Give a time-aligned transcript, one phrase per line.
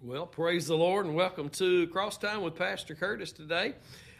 [0.00, 3.74] Well, praise the Lord and welcome to Cross Time with Pastor Curtis today.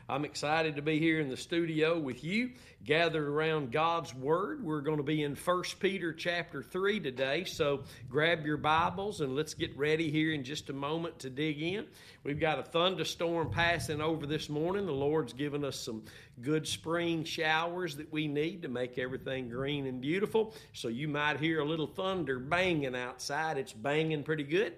[0.09, 2.51] I'm excited to be here in the studio with you,
[2.83, 4.65] gathered around God's Word.
[4.65, 9.37] We're going to be in 1 Peter chapter 3 today, so grab your Bibles and
[9.37, 11.87] let's get ready here in just a moment to dig in.
[12.25, 14.85] We've got a thunderstorm passing over this morning.
[14.85, 16.03] The Lord's given us some
[16.43, 20.55] good spring showers that we need to make everything green and beautiful.
[20.73, 23.59] So you might hear a little thunder banging outside.
[23.59, 24.75] It's banging pretty good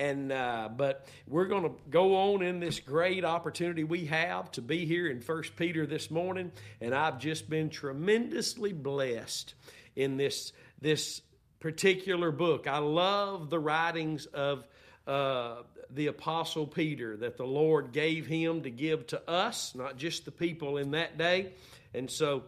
[0.00, 4.62] and uh, but we're going to go on in this great opportunity we have to
[4.62, 6.50] be here in First Peter this morning,
[6.80, 9.54] and I've just been tremendously blessed
[9.94, 11.20] in this this
[11.60, 12.66] particular book.
[12.66, 14.66] I love the writings of
[15.06, 15.56] uh,
[15.90, 20.32] the Apostle Peter that the Lord gave him to give to us, not just the
[20.32, 21.52] people in that day,
[21.94, 22.44] and so.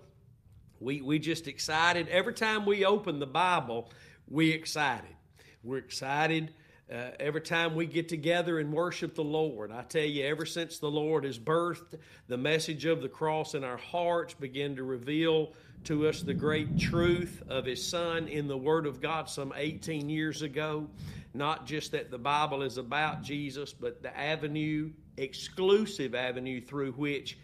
[0.80, 2.09] We, we just excited.
[2.09, 3.89] Every time we open the Bible,
[4.28, 5.14] we excited.
[5.62, 6.53] We're excited
[6.92, 10.78] uh, every time we get together and worship the Lord, I tell you, ever since
[10.78, 15.55] the Lord has birthed, the message of the cross in our hearts begin to reveal
[15.84, 20.11] to us the great truth of His Son in the Word of God some 18
[20.11, 20.86] years ago.
[21.33, 27.39] Not just that the Bible is about Jesus, but the avenue, exclusive avenue through which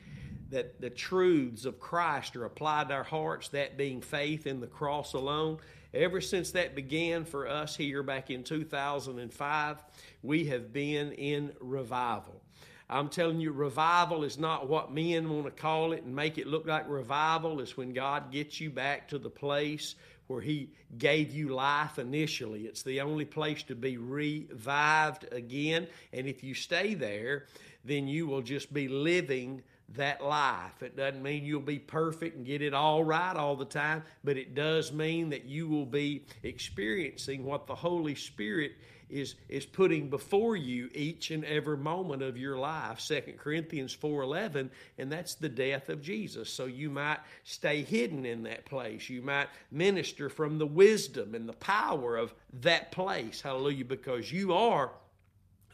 [0.50, 4.66] that the truths of Christ are applied to our hearts, that being faith in the
[4.66, 5.58] cross alone.
[5.98, 9.84] Ever since that began for us here back in 2005,
[10.22, 12.40] we have been in revival.
[12.88, 16.46] I'm telling you, revival is not what men want to call it and make it
[16.46, 17.58] look like revival.
[17.60, 19.96] It's when God gets you back to the place
[20.28, 22.66] where He gave you life initially.
[22.66, 25.88] It's the only place to be revived again.
[26.12, 27.46] And if you stay there,
[27.84, 30.82] then you will just be living that life.
[30.82, 34.36] It doesn't mean you'll be perfect and get it all right all the time, but
[34.36, 38.72] it does mean that you will be experiencing what the Holy Spirit
[39.10, 43.00] is is putting before you each and every moment of your life.
[43.00, 46.50] 2 Corinthians 4:11 and that's the death of Jesus.
[46.50, 49.08] So you might stay hidden in that place.
[49.08, 53.40] You might minister from the wisdom and the power of that place.
[53.40, 54.90] Hallelujah because you are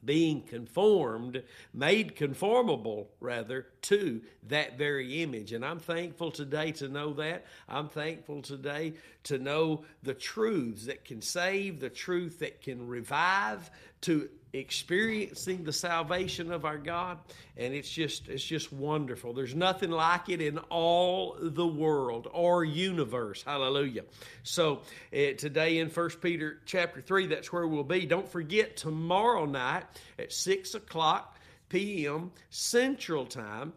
[0.05, 1.43] being conformed,
[1.73, 5.53] made conformable, rather, to that very image.
[5.53, 7.47] And I'm thankful today to know that.
[7.69, 8.95] I'm thankful today
[9.25, 13.71] to know the truths that can save, the truth that can revive,
[14.03, 17.19] to experiencing the salvation of our God
[17.57, 19.33] and it's just it's just wonderful.
[19.33, 23.43] There's nothing like it in all the world or universe.
[23.43, 24.05] Hallelujah.
[24.45, 24.83] So
[25.13, 28.07] uh, today in First Peter chapter 3 that's where we'll be.
[28.07, 29.85] Don't forget tomorrow night
[30.19, 31.37] at 6 o'clock
[31.69, 33.73] p.m central time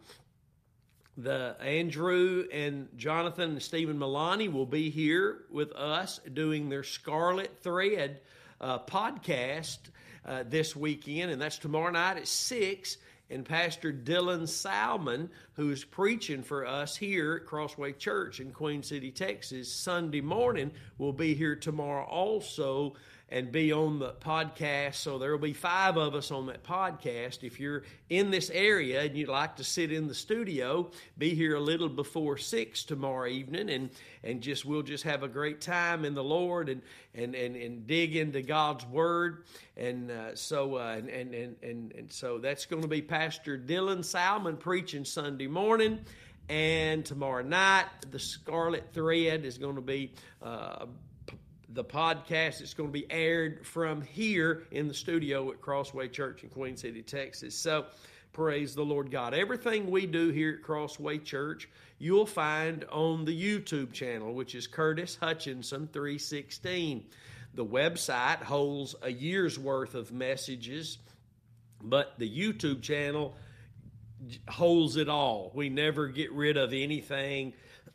[1.16, 7.58] the Andrew and Jonathan and Stephen Milani will be here with us doing their Scarlet
[7.60, 8.20] Thread
[8.60, 9.78] uh, podcast
[10.24, 12.96] uh, this weekend, and that's tomorrow night at 6.
[13.30, 19.10] And Pastor Dylan Salmon, who's preaching for us here at Crossway Church in Queen City,
[19.10, 22.94] Texas, Sunday morning, will be here tomorrow also
[23.30, 24.94] and be on the podcast.
[24.96, 27.42] So there will be five of us on that podcast.
[27.42, 31.54] If you're in this area and you'd like to sit in the studio, be here
[31.54, 33.90] a little before six tomorrow evening, and
[34.24, 36.82] and just we'll just have a great time in the Lord and
[37.14, 39.44] and and, and dig into God's Word.
[39.76, 43.58] And uh, so uh, and, and and and and so that's going to be Pastor
[43.58, 46.00] Dylan Salmon preaching Sunday morning.
[46.50, 50.12] And tomorrow night, the Scarlet Thread is going to be
[50.42, 50.86] uh,
[51.70, 56.42] the podcast is going to be aired from here in the studio at Crossway Church
[56.42, 57.54] in Queen City, Texas.
[57.54, 57.86] So,
[58.32, 59.34] praise the Lord God.
[59.34, 61.68] Everything we do here at Crossway Church,
[61.98, 67.04] you'll find on the YouTube channel, which is Curtis Hutchinson 316.
[67.54, 70.98] The website holds a year's worth of messages,
[71.82, 73.34] but the YouTube channel
[74.48, 75.50] holds it all.
[75.54, 77.52] We never get rid of anything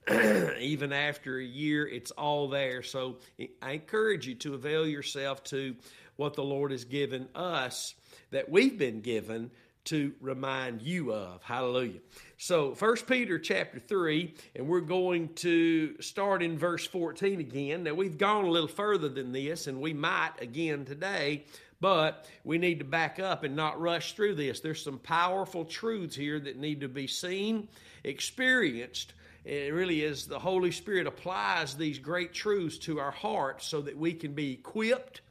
[0.60, 2.84] even after a year, it's all there.
[2.84, 3.18] So
[3.62, 5.76] I encourage you to avail yourself to
[6.16, 7.96] what the Lord has given us
[8.32, 9.52] that we've been given
[9.86, 11.44] to remind you of.
[11.44, 12.00] Hallelujah.
[12.38, 17.84] So, First Peter chapter 3, and we're going to start in verse 14 again.
[17.84, 21.44] Now, we've gone a little further than this, and we might again today,
[21.82, 24.62] but we need to back up and not rush through this.
[24.62, 27.68] There's some powerful truths here that need to be seen,
[28.06, 29.14] experienced,
[29.46, 33.98] it really is the Holy Spirit applies these great truths to our hearts so that
[33.98, 35.22] we can be equipped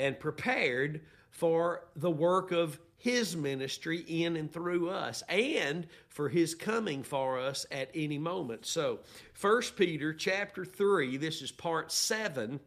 [0.00, 6.54] and prepared for the work of his ministry in and through us and for his
[6.54, 8.66] coming for us at any moment.
[8.66, 9.00] So,
[9.40, 12.58] 1 Peter chapter 3, this is part 7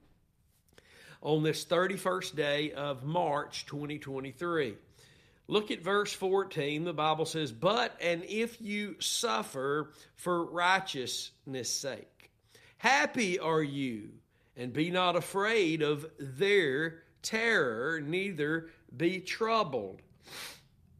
[1.21, 4.75] on this 31st day of March 2023.
[5.51, 6.85] Look at verse 14.
[6.85, 12.31] The Bible says, But and if you suffer for righteousness' sake,
[12.77, 14.11] happy are you,
[14.55, 20.01] and be not afraid of their terror, neither be troubled.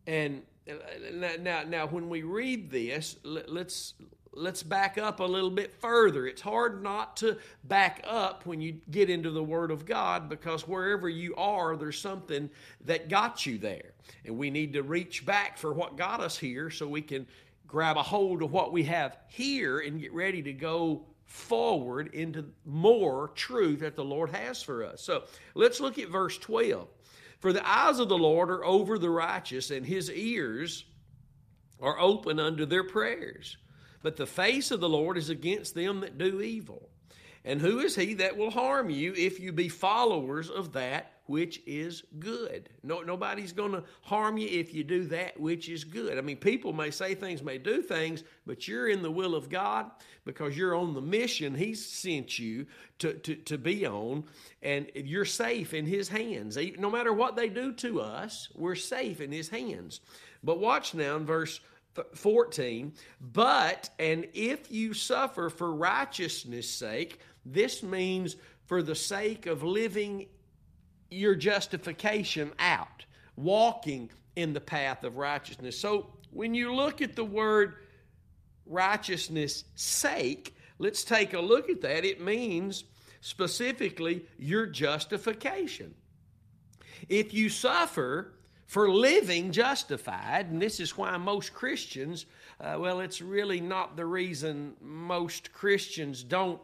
[0.06, 3.94] And uh, uh, now, now, when we read this, let's
[4.34, 6.28] let's back up a little bit further.
[6.28, 10.68] It's hard not to back up when you get into the Word of God because
[10.68, 12.50] wherever you are, there's something
[12.84, 13.91] that got you there.
[14.26, 17.28] And we need to reach back for what got us here so we can
[17.68, 22.46] grab a hold of what we have here and get ready to go forward into
[22.66, 25.02] more truth that the Lord has for us.
[25.02, 25.24] So
[25.56, 26.88] let's look at verse 12.
[27.40, 30.86] For the eyes of the Lord are over the righteous, and his ears
[31.82, 33.58] are open unto their prayers.
[34.04, 36.90] But the face of the Lord is against them that do evil.
[37.44, 41.62] And who is he that will harm you if you be followers of that which
[41.66, 42.70] is good.
[42.84, 46.18] No, nobody's going to harm you if you do that which is good.
[46.18, 49.50] I mean, people may say things, may do things, but you're in the will of
[49.50, 49.90] God
[50.26, 52.66] because you're on the mission He's sent you
[53.00, 54.26] to, to, to be on,
[54.62, 56.58] and you're safe in His hands.
[56.78, 60.02] No matter what they do to us, we're safe in His hands.
[60.44, 61.62] But watch now in verse
[62.16, 62.92] 14.
[63.22, 68.36] But, and if you suffer for righteousness' sake, this means
[68.66, 70.28] for the sake of living
[71.12, 73.06] your justification out,
[73.36, 75.78] walking in the path of righteousness.
[75.78, 77.76] So when you look at the word
[78.66, 82.06] righteousness sake, let's take a look at that.
[82.06, 82.86] It means
[83.20, 85.94] specifically your justification.
[87.10, 88.34] If you suffer
[88.66, 92.26] for living justified, and this is why most Christians,
[92.62, 96.62] uh, well, it's really not the reason most Christians don't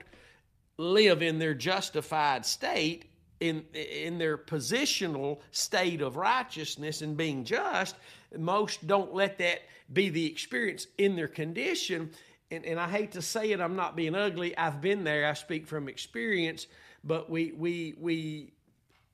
[0.78, 7.96] live in their justified state in, in their positional state of righteousness and being just,
[8.38, 9.60] most don't let that
[9.92, 12.12] be the experience in their condition.
[12.52, 14.58] And, and I hate to say it, I'm not being ugly.
[14.58, 15.28] I've been there.
[15.28, 16.68] I speak from experience,
[17.04, 18.52] but we we we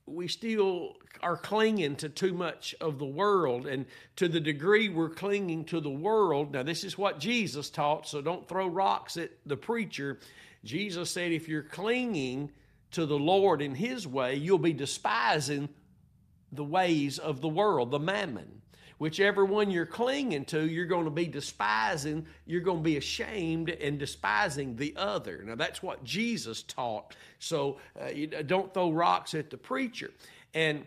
[0.06, 3.86] we still are clinging to too much of the world and
[4.16, 8.20] to the degree we're clinging to the world now this is what jesus taught so
[8.20, 10.18] don't throw rocks at the preacher
[10.64, 12.50] jesus said if you're clinging
[12.94, 15.68] to the Lord in His way, you'll be despising
[16.52, 18.62] the ways of the world, the mammon.
[18.98, 23.70] Whichever one you're clinging to, you're going to be despising, you're going to be ashamed
[23.70, 25.42] and despising the other.
[25.44, 27.16] Now, that's what Jesus taught.
[27.40, 28.10] So uh,
[28.46, 30.12] don't throw rocks at the preacher.
[30.54, 30.84] And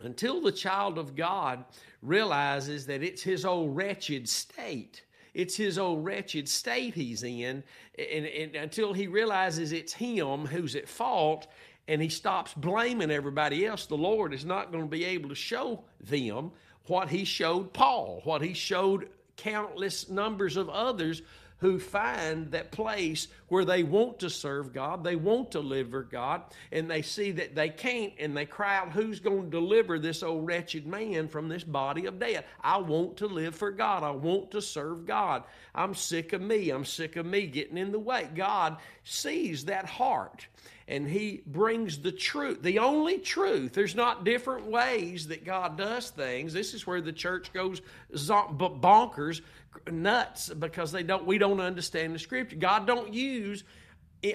[0.00, 1.64] until the child of God
[2.02, 5.02] realizes that it's his old wretched state,
[5.34, 7.62] it's his old wretched state he's in,
[7.98, 11.46] and, and until he realizes it's him who's at fault,
[11.88, 15.34] and he stops blaming everybody else, the Lord is not going to be able to
[15.34, 16.52] show them
[16.86, 21.22] what he showed Paul, what he showed countless numbers of others
[21.62, 26.02] who find that place where they want to serve God, they want to live for
[26.02, 26.42] God,
[26.72, 30.24] and they see that they can't, and they cry out, Who's going to deliver this
[30.24, 32.44] old wretched man from this body of death?
[32.60, 34.02] I want to live for God.
[34.02, 35.44] I want to serve God.
[35.72, 36.70] I'm sick of me.
[36.70, 38.28] I'm sick of me getting in the way.
[38.34, 40.48] God sees that heart
[40.88, 43.72] and he brings the truth, the only truth.
[43.72, 46.52] There's not different ways that God does things.
[46.52, 47.80] This is where the church goes
[48.12, 49.40] bonkers
[49.90, 52.56] nuts because they don't we don't understand the scripture.
[52.56, 53.64] God don't use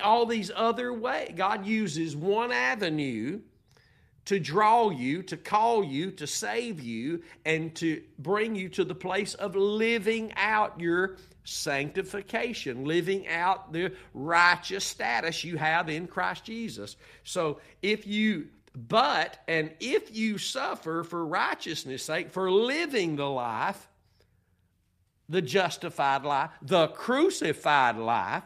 [0.03, 1.32] all these other ways.
[1.36, 3.39] God uses one avenue
[4.25, 8.94] to draw you, to call you, to save you, and to bring you to the
[8.94, 11.15] place of living out your
[11.46, 16.98] sanctification, living out the righteous status you have in Christ Jesus.
[17.24, 23.88] So if you but and if you suffer for righteousness' sake, for living the life
[25.30, 28.44] the justified life, the crucified life,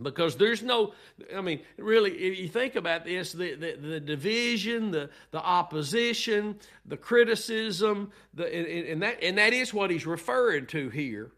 [0.00, 0.92] because there's no,
[1.34, 6.58] I mean, really, if you think about this, the, the, the division, the, the opposition,
[6.84, 11.30] the criticism, the, and, and, that, and that is what he's referring to here.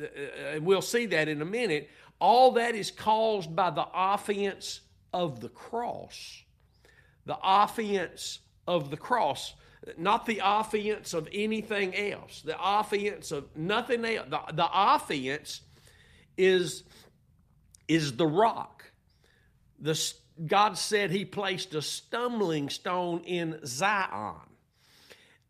[0.00, 0.06] Uh,
[0.52, 1.88] and we'll see that in a minute.
[2.18, 4.80] All that is caused by the offense
[5.12, 6.42] of the cross.
[7.24, 9.54] The offense of the cross
[9.96, 12.42] not the offense of anything else.
[12.42, 14.28] The offense of nothing else.
[14.30, 15.60] The, the offense
[16.36, 16.84] is,
[17.88, 18.84] is the rock.
[19.80, 20.00] The,
[20.46, 24.36] God said He placed a stumbling stone in Zion,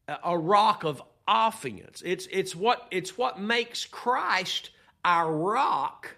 [0.08, 2.02] a rock of offense.
[2.04, 4.70] It's, it's, what, it's what makes Christ
[5.04, 6.16] our rock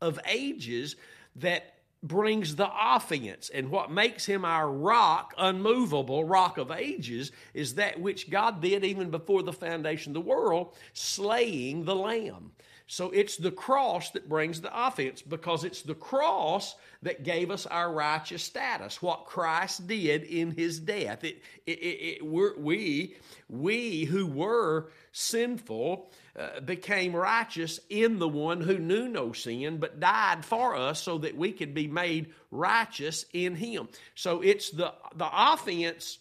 [0.00, 0.96] of ages
[1.36, 3.50] that brings the offense.
[3.52, 8.84] And what makes him our rock, unmovable rock of ages, is that which God did
[8.84, 12.52] even before the foundation of the world, slaying the Lamb.
[12.92, 17.64] So it's the cross that brings the offense because it's the cross that gave us
[17.66, 21.22] our righteous status, what Christ did in his death.
[21.22, 23.14] It, it, it, we,
[23.48, 30.00] we who were sinful uh, became righteous in the one who knew no sin but
[30.00, 33.88] died for us so that we could be made righteous in him.
[34.16, 36.18] So it's the, the offense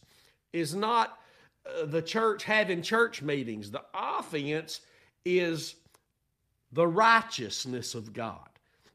[0.53, 1.17] is not
[1.65, 4.81] uh, the church having church meetings, the offense
[5.25, 5.73] is
[6.71, 8.47] the righteousness of God.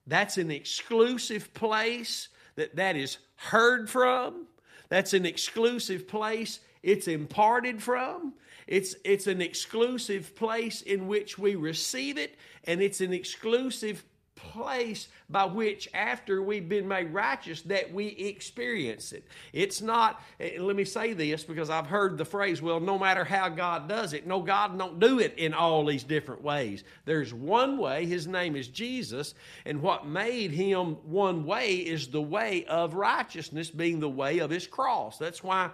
[0.06, 4.46] That's an exclusive place that that is heard from.
[4.88, 8.34] That's an exclusive place it's imparted from.
[8.66, 14.04] It's, it's an exclusive place in which we receive it, and it's an exclusive
[14.52, 19.24] place by which after we've been made righteous that we experience it.
[19.52, 23.24] It's not eh, let me say this because i've heard the phrase well no matter
[23.24, 26.84] how god does it no god don't do it in all these different ways.
[27.04, 29.34] There's one way his name is jesus
[29.64, 34.50] and what made him one way is the way of righteousness being the way of
[34.50, 35.18] his cross.
[35.18, 35.70] That's why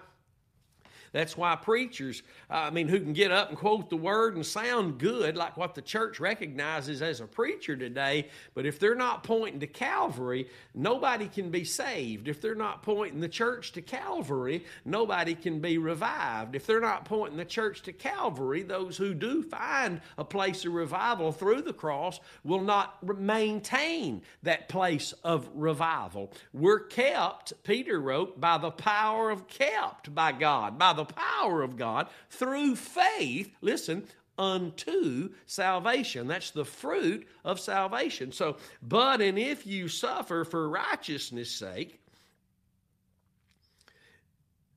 [1.13, 4.47] that's why preachers, uh, I mean, who can get up and quote the word and
[4.47, 9.25] sound good, like what the church recognizes as a preacher today, but if they're not
[9.25, 12.29] pointing to Calvary, nobody can be saved.
[12.29, 16.55] If they're not pointing the church to Calvary, nobody can be revived.
[16.55, 20.73] If they're not pointing the church to Calvary, those who do find a place of
[20.73, 26.33] revival through the cross will not maintain that place of revival.
[26.53, 31.63] We're kept, Peter wrote, by the power of kept by God, by the the power
[31.63, 34.05] of God through faith, listen,
[34.39, 36.27] unto salvation.
[36.27, 38.33] That's the fruit of salvation.
[38.33, 42.01] So, but and if you suffer for righteousness' sake,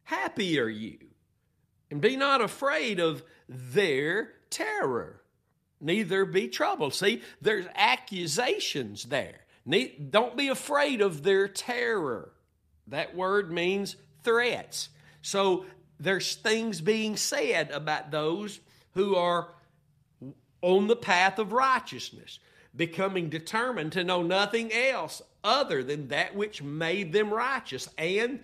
[0.04, 0.98] happy are you.
[1.90, 5.22] And be not afraid of their terror,
[5.80, 6.94] neither be troubled.
[6.94, 9.40] See, there's accusations there.
[10.10, 12.34] Don't be afraid of their terror.
[12.88, 14.90] That word means threats.
[15.22, 15.66] So
[16.04, 18.60] there's things being said about those
[18.94, 19.48] who are
[20.62, 22.40] on the path of righteousness,
[22.76, 28.40] becoming determined to know nothing else other than that which made them righteous, and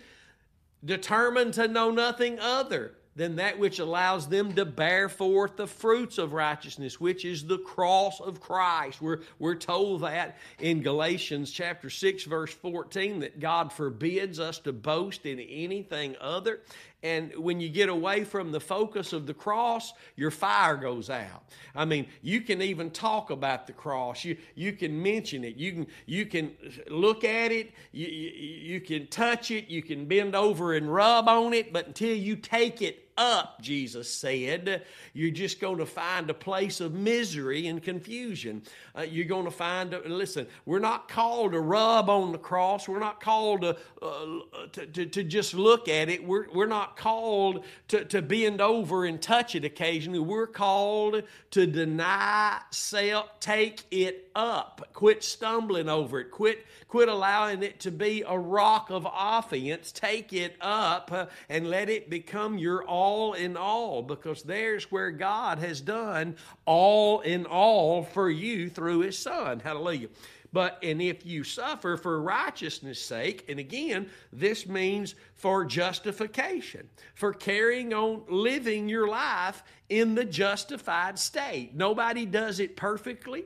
[0.83, 6.17] determined to know nothing other than that which allows them to bear forth the fruits
[6.17, 9.01] of righteousness, which is the cross of Christ.
[9.01, 14.71] We're, we're told that in Galatians chapter 6, verse 14, that God forbids us to
[14.71, 16.61] boast in anything other.
[17.01, 21.43] And when you get away from the focus of the cross, your fire goes out.
[21.73, 24.25] I mean, you can even talk about the cross.
[24.25, 25.55] You, you can mention it.
[25.55, 26.51] You can, you can
[26.89, 27.71] look at it.
[27.93, 28.29] You, you,
[28.73, 29.69] you can touch it.
[29.69, 31.71] You can bend over and rub on it.
[31.71, 34.83] But until you take it up, Jesus said,
[35.13, 38.63] you're just going to find a place of misery and confusion.
[38.97, 42.87] Uh, you're going to find, uh, listen, we're not called to rub on the cross.
[42.87, 44.39] We're not called to, uh,
[44.71, 46.25] to, to, to, just look at it.
[46.25, 50.19] We're, we're not called to, to bend over and touch it occasionally.
[50.19, 57.63] We're called to deny self, take it up, quit stumbling over it, quit, quit allowing
[57.63, 59.91] it to be a rock of offense.
[59.91, 65.09] Take it up and let it become your all all in all because there's where
[65.09, 66.35] God has done
[66.65, 69.59] all in all for you through His Son.
[69.59, 70.09] Hallelujah.
[70.51, 77.33] But, and if you suffer for righteousness' sake, and again, this means for justification, for
[77.33, 81.75] carrying on living your life in the justified state.
[81.75, 83.45] Nobody does it perfectly.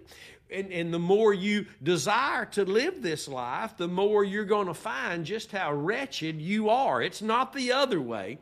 [0.50, 4.74] And, and the more you desire to live this life, the more you're going to
[4.74, 7.02] find just how wretched you are.
[7.02, 8.40] It's not the other way.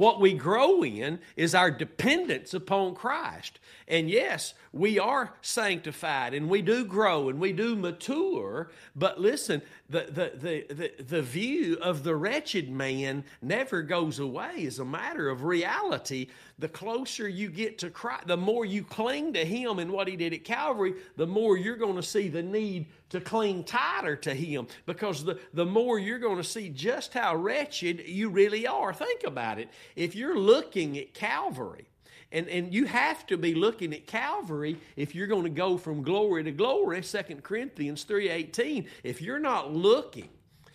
[0.00, 3.58] What we grow in is our dependence upon Christ.
[3.86, 9.60] And yes, we are sanctified and we do grow and we do mature, but listen,
[9.90, 10.06] the,
[10.38, 15.42] the, the, the, view of the wretched man never goes away as a matter of
[15.42, 16.28] reality.
[16.60, 20.14] The closer you get to Christ, the more you cling to Him and what He
[20.14, 24.32] did at Calvary, the more you're going to see the need to cling tighter to
[24.32, 28.94] Him because the, the more you're going to see just how wretched you really are.
[28.94, 29.68] Think about it.
[29.96, 31.89] If you're looking at Calvary,
[32.32, 36.02] and, and you have to be looking at Calvary if you're going to go from
[36.02, 38.86] glory to glory, 2 Corinthians 3.18.
[39.02, 40.28] If you're not looking,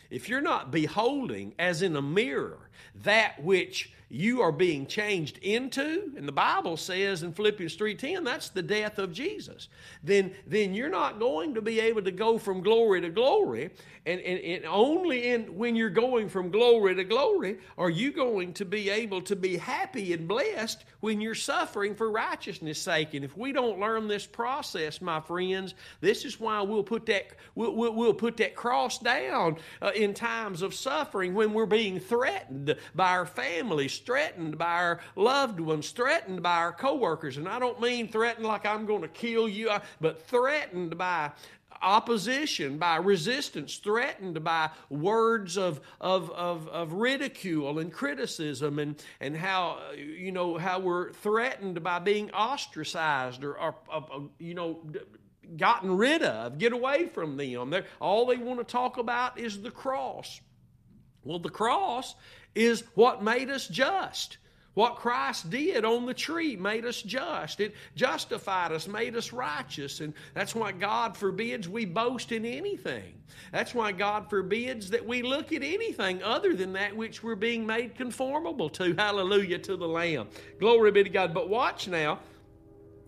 [0.10, 2.70] if you're not beholding as in a mirror
[3.04, 8.50] that which you are being changed into, and the Bible says in Philippians 3:10, that's
[8.50, 9.68] the death of Jesus,
[10.04, 13.72] then, then you're not going to be able to go from glory to glory.
[14.08, 18.54] And, and, and only in when you're going from glory to glory are you going
[18.54, 23.16] to be able to be happy and blessed when you're suffering for righteousness' sake.
[23.16, 27.32] And if we don't learn this process, my friends, this is why we'll put that
[27.56, 32.00] we'll, we'll, we'll put that cross down uh, in times of suffering when we're being
[32.00, 37.38] threatened by our families, threatened by our loved ones, threatened by our coworkers.
[37.38, 41.32] And I don't mean threatened like I'm going to kill you, uh, but threatened by
[41.82, 49.36] opposition, by resistance, threatened by words of, of, of, of, ridicule and criticism, and, and
[49.36, 54.80] how, you know, how we're threatened by being ostracized or, or, or you know,
[55.58, 57.70] gotten rid of, get away from them.
[57.70, 60.42] They're, all they want to talk about is the cross.
[61.26, 62.16] Well, the cross
[62.54, 64.38] is what made us just.
[64.76, 67.62] What Christ did on the tree made us just.
[67.62, 70.02] It justified us, made us righteous.
[70.02, 73.14] And that's why God forbids we boast in anything.
[73.54, 77.66] That's why God forbids that we look at anything other than that which we're being
[77.66, 78.94] made conformable to.
[78.96, 80.28] Hallelujah to the Lamb.
[80.60, 81.34] Glory be to God.
[81.34, 82.20] But watch now,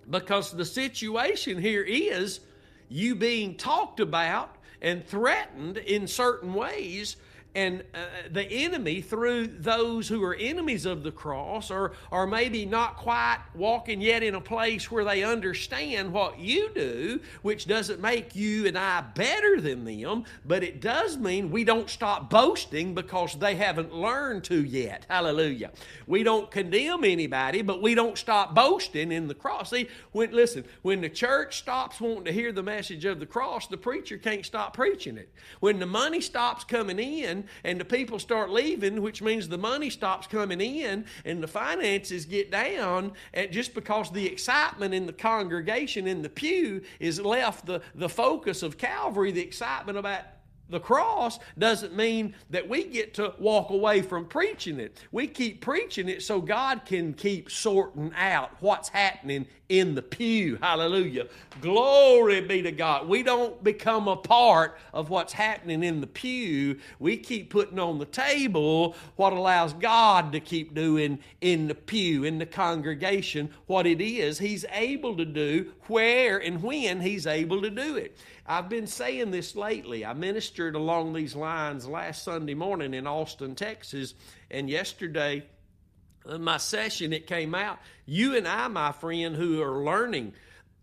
[0.09, 2.39] because the situation here is
[2.87, 7.17] you being talked about and threatened in certain ways
[7.57, 12.67] and uh, the enemy through those who are enemies of the cross or, or maybe
[12.67, 17.99] not quite walking yet in a place where they understand what you do, which doesn't
[17.99, 22.93] make you and I better than them, but it does mean we don't stop boasting
[22.93, 25.07] because they haven't learned to yet.
[25.09, 25.71] Hallelujah.
[26.05, 29.71] We don't condemn anybody, but we don't stop boasting in the cross.
[29.71, 33.65] See, when listen, when the church stops wanting to hear the message of the cross,
[33.65, 35.33] the preacher can't stop preaching it.
[35.59, 39.89] When the money stops coming in, and the people start leaving, which means the money
[39.89, 45.13] stops coming in and the finances get down, and just because the excitement in the
[45.13, 50.23] congregation in the pew is left the, the focus of Calvary, the excitement about
[50.69, 54.97] the cross doesn't mean that we get to walk away from preaching it.
[55.11, 60.57] We keep preaching it so God can keep sorting out what's happening in the pew.
[60.61, 61.27] Hallelujah.
[61.61, 63.07] Glory be to God.
[63.07, 66.79] We don't become a part of what's happening in the pew.
[66.99, 72.23] We keep putting on the table what allows God to keep doing in the pew,
[72.23, 77.61] in the congregation, what it is He's able to do, where and when He's able
[77.61, 78.17] to do it.
[78.47, 80.05] I've been saying this lately.
[80.05, 84.13] I ministered along these lines last Sunday morning in Austin, Texas,
[84.49, 85.43] and yesterday,
[86.25, 87.79] in my session, it came out.
[88.05, 90.33] You and I, my friend, who are learning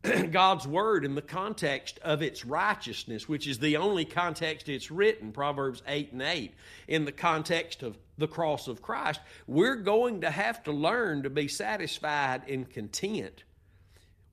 [0.30, 5.32] God's word in the context of its righteousness, which is the only context it's written,
[5.32, 6.52] Proverbs 8 and 8,
[6.86, 11.30] in the context of the cross of Christ, we're going to have to learn to
[11.30, 13.44] be satisfied and content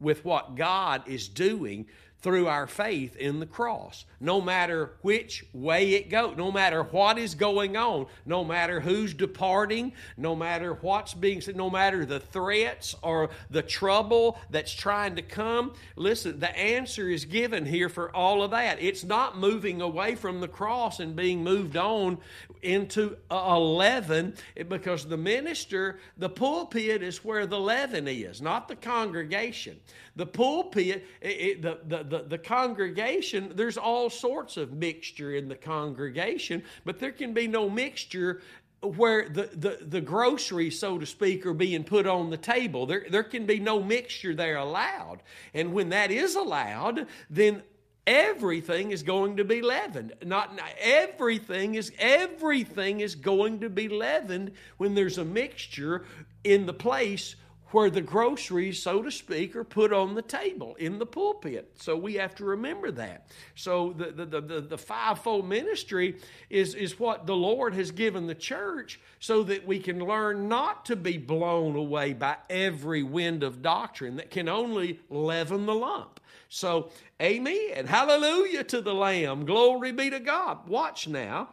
[0.01, 1.85] with what God is doing
[2.21, 4.05] through our faith in the cross.
[4.19, 9.13] No matter which way it goes, no matter what is going on, no matter who's
[9.13, 15.15] departing, no matter what's being said, no matter the threats or the trouble that's trying
[15.15, 18.77] to come, listen, the answer is given here for all of that.
[18.79, 22.19] It's not moving away from the cross and being moved on
[22.61, 24.35] into a leaven
[24.69, 29.79] because the minister, the pulpit is where the leaven is, not the congregation.
[30.15, 35.55] The pulpit, it, the, the, the, the congregation, there's all sorts of mixture in the
[35.55, 38.41] congregation, but there can be no mixture
[38.81, 42.85] where the, the, the groceries, so to speak, are being put on the table.
[42.85, 45.23] There, there can be no mixture there allowed.
[45.53, 47.63] And when that is allowed, then
[48.05, 50.13] everything is going to be leavened.
[50.25, 56.03] Not, everything is everything is going to be leavened when there's a mixture
[56.43, 57.35] in the place
[57.71, 61.71] where the groceries, so to speak, are put on the table in the pulpit.
[61.79, 63.27] So we have to remember that.
[63.55, 66.17] So the, the, the, the, fivefold ministry
[66.49, 70.85] is, is what the Lord has given the church so that we can learn not
[70.85, 76.19] to be blown away by every wind of doctrine that can only leaven the lump.
[76.49, 76.89] So,
[77.21, 77.87] amen.
[77.87, 79.45] Hallelujah to the Lamb.
[79.45, 80.67] Glory be to God.
[80.67, 81.49] Watch now.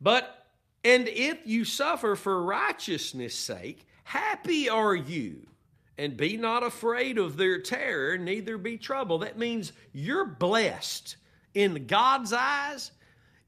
[0.00, 0.46] But,
[0.82, 5.46] and if you suffer for righteousness' sake, Happy are you,
[5.96, 9.22] and be not afraid of their terror, neither be troubled.
[9.22, 11.16] That means you're blessed.
[11.54, 12.90] In God's eyes,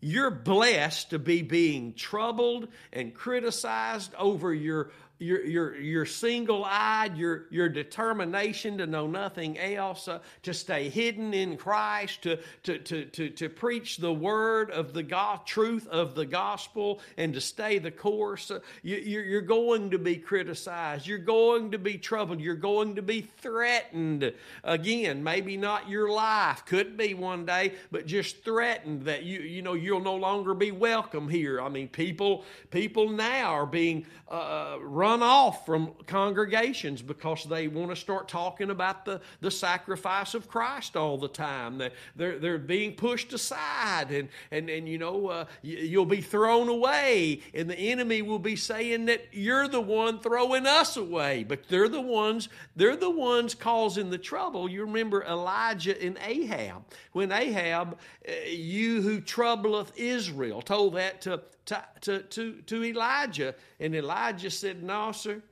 [0.01, 4.91] you're blessed to be being troubled and criticized over your
[5.25, 10.89] your, your, your single eyed, your, your determination to know nothing else, uh, to stay
[10.91, 15.89] hidden in Christ, to, to, to, to, to preach the word of the God, truth
[15.89, 21.07] of the gospel, and to stay the course, uh, you, you're going to be criticized.
[21.07, 22.41] You're going to be troubled.
[22.41, 24.33] You're going to be threatened.
[24.63, 29.63] Again, maybe not your life, could be one day, but just threatened that you, you
[29.63, 31.63] know, you'll no longer be welcome here.
[31.63, 37.91] I mean, people, people now are being uh, run off from congregations because they want
[37.91, 41.83] to start talking about the, the sacrifice of Christ all the time.
[42.17, 47.41] They're, they're being pushed aside, and, and, and you know, uh, you'll be thrown away,
[47.53, 51.45] and the enemy will be saying that you're the one throwing us away.
[51.45, 54.69] But they're the ones, they're the ones causing the trouble.
[54.69, 56.85] You remember Elijah and Ahab.
[57.13, 57.99] When Ahab,
[58.29, 63.55] uh, you who troubleth Israel, told that to to, to, to, to Elijah.
[63.81, 65.43] And Elijah said, No, sir,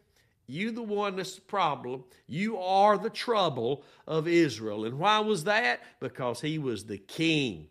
[0.46, 2.04] you the one that's the problem.
[2.26, 4.84] You are the trouble of Israel.
[4.84, 5.80] And why was that?
[6.00, 7.68] Because he was the king.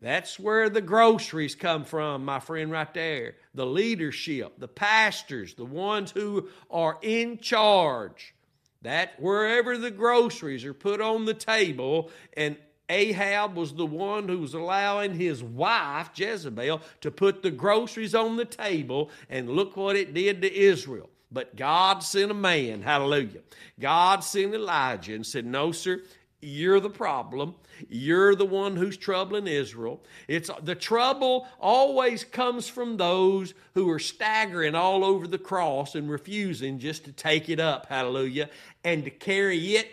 [0.00, 3.36] That's where the groceries come from, my friend, right there.
[3.54, 8.34] The leadership, the pastors, the ones who are in charge.
[8.82, 14.38] That wherever the groceries are put on the table and Ahab was the one who
[14.38, 19.96] was allowing his wife, Jezebel, to put the groceries on the table, and look what
[19.96, 21.08] it did to Israel.
[21.32, 23.40] But God sent a man, hallelujah.
[23.80, 26.02] God sent Elijah and said, No, sir,
[26.40, 27.54] you're the problem.
[27.88, 30.00] You're the one who's troubling Israel.
[30.28, 36.08] It's the trouble always comes from those who are staggering all over the cross and
[36.08, 38.48] refusing just to take it up, hallelujah,
[38.84, 39.88] and to carry it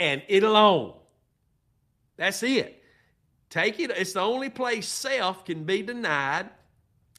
[0.00, 0.94] and it alone.
[2.20, 2.82] That's it.
[3.48, 3.90] Take it.
[3.92, 6.50] It's the only place self can be denied.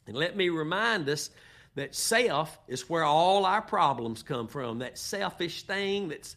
[0.06, 1.30] And let me remind us
[1.74, 4.78] that self is where all our problems come from.
[4.78, 6.36] That selfish thing that's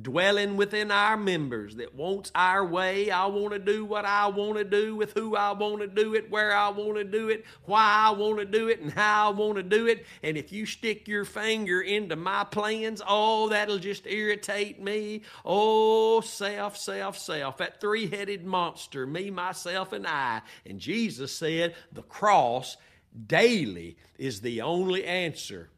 [0.00, 3.10] dwelling within our members that wants our way.
[3.10, 6.14] I want to do what I want to do with who I want to do
[6.14, 9.30] it, where I want to do it, why I want to do it, and how
[9.30, 10.06] I want to do it.
[10.22, 15.22] And if you stick your finger into my plans, oh, that'll just irritate me.
[15.44, 17.58] Oh, self, self, self.
[17.58, 20.42] That three headed monster, me, myself, and I.
[20.64, 22.76] And Jesus said the cross
[23.26, 25.68] daily is the only answer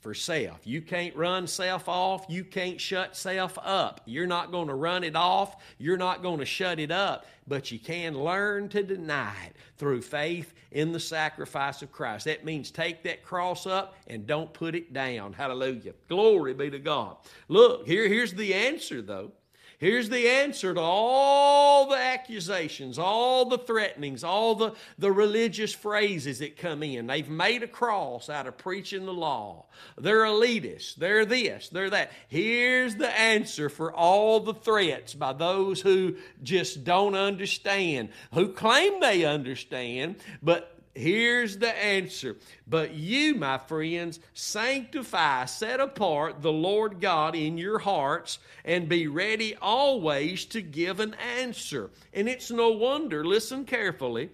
[0.00, 0.60] for self.
[0.64, 2.26] You can't run self off.
[2.28, 4.00] You can't shut self up.
[4.04, 5.56] You're not going to run it off.
[5.78, 7.26] You're not going to shut it up.
[7.48, 12.24] But you can learn to deny it through faith in the sacrifice of Christ.
[12.26, 15.32] That means take that cross up and don't put it down.
[15.32, 15.94] Hallelujah.
[16.08, 17.16] Glory be to God.
[17.48, 19.32] Look, here, here's the answer, though.
[19.78, 26.38] Here's the answer to all the accusations, all the threatenings, all the, the religious phrases
[26.38, 27.06] that come in.
[27.06, 29.66] They've made a cross out of preaching the law.
[29.98, 30.94] They're elitists.
[30.94, 31.68] They're this.
[31.68, 32.12] They're that.
[32.28, 39.00] Here's the answer for all the threats by those who just don't understand, who claim
[39.00, 42.36] they understand, but Here's the answer.
[42.66, 49.06] But you, my friends, sanctify, set apart the Lord God in your hearts, and be
[49.06, 51.90] ready always to give an answer.
[52.14, 54.30] And it's no wonder, listen carefully,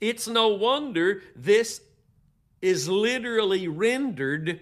[0.00, 1.82] it's no wonder this
[2.62, 4.60] is literally rendered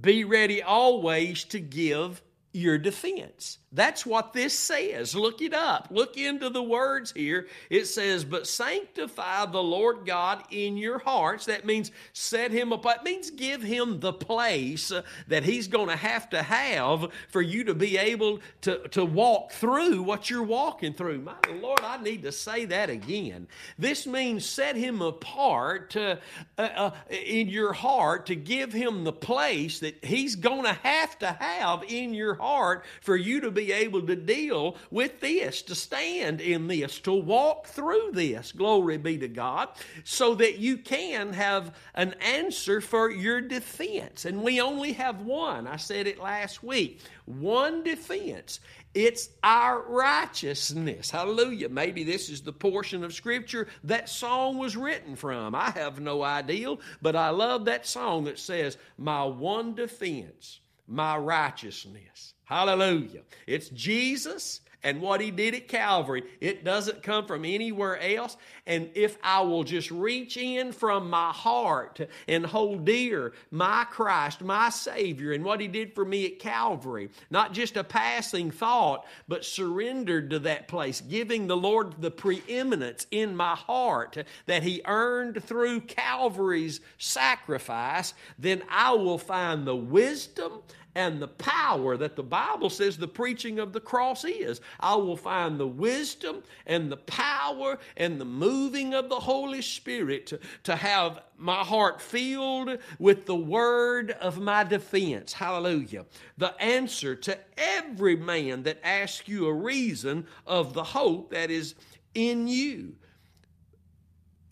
[0.00, 3.58] be ready always to give your defense.
[3.74, 5.14] That's what this says.
[5.14, 5.88] Look it up.
[5.90, 7.48] Look into the words here.
[7.70, 11.46] It says, But sanctify the Lord God in your hearts.
[11.46, 12.98] That means set him apart.
[12.98, 14.92] It means give him the place
[15.28, 19.52] that he's going to have to have for you to be able to, to walk
[19.52, 21.20] through what you're walking through.
[21.20, 23.48] My Lord, I need to say that again.
[23.78, 26.16] This means set him apart uh,
[26.58, 31.32] uh, in your heart to give him the place that he's going to have to
[31.32, 36.40] have in your heart for you to be able to deal with this, to stand
[36.40, 38.50] in this, to walk through this.
[38.50, 39.68] Glory be to God.
[40.04, 44.24] So that you can have an answer for your defense.
[44.24, 45.66] And we only have one.
[45.66, 47.00] I said it last week.
[47.26, 48.58] One defense.
[48.94, 51.10] It's our righteousness.
[51.10, 51.70] Hallelujah.
[51.70, 55.54] Maybe this is the portion of Scripture that song was written from.
[55.54, 61.16] I have no idea, but I love that song that says, My one defense, my
[61.16, 62.31] righteousness.
[62.44, 63.22] Hallelujah.
[63.46, 66.24] It's Jesus and what he did at Calvary.
[66.40, 68.36] It doesn't come from anywhere else.
[68.66, 74.42] And if I will just reach in from my heart and hold dear my Christ,
[74.42, 79.06] my Savior, and what he did for me at Calvary, not just a passing thought,
[79.28, 84.82] but surrendered to that place, giving the Lord the preeminence in my heart that he
[84.84, 90.62] earned through Calvary's sacrifice, then I will find the wisdom
[90.94, 94.60] and the power that the Bible says the preaching of the cross is.
[94.80, 100.26] I will find the wisdom and the power and the moving of the Holy Spirit
[100.26, 105.32] to, to have my heart filled with the word of my defense.
[105.32, 106.04] Hallelujah.
[106.38, 111.74] The answer to every man that asks you a reason of the hope that is
[112.14, 112.94] in you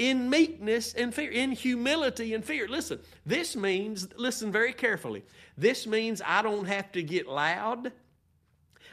[0.00, 2.66] in meekness and fear, in humility and fear.
[2.66, 5.22] Listen, this means, listen very carefully,
[5.58, 7.92] this means I don't have to get loud.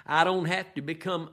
[0.06, 1.30] I don't have to become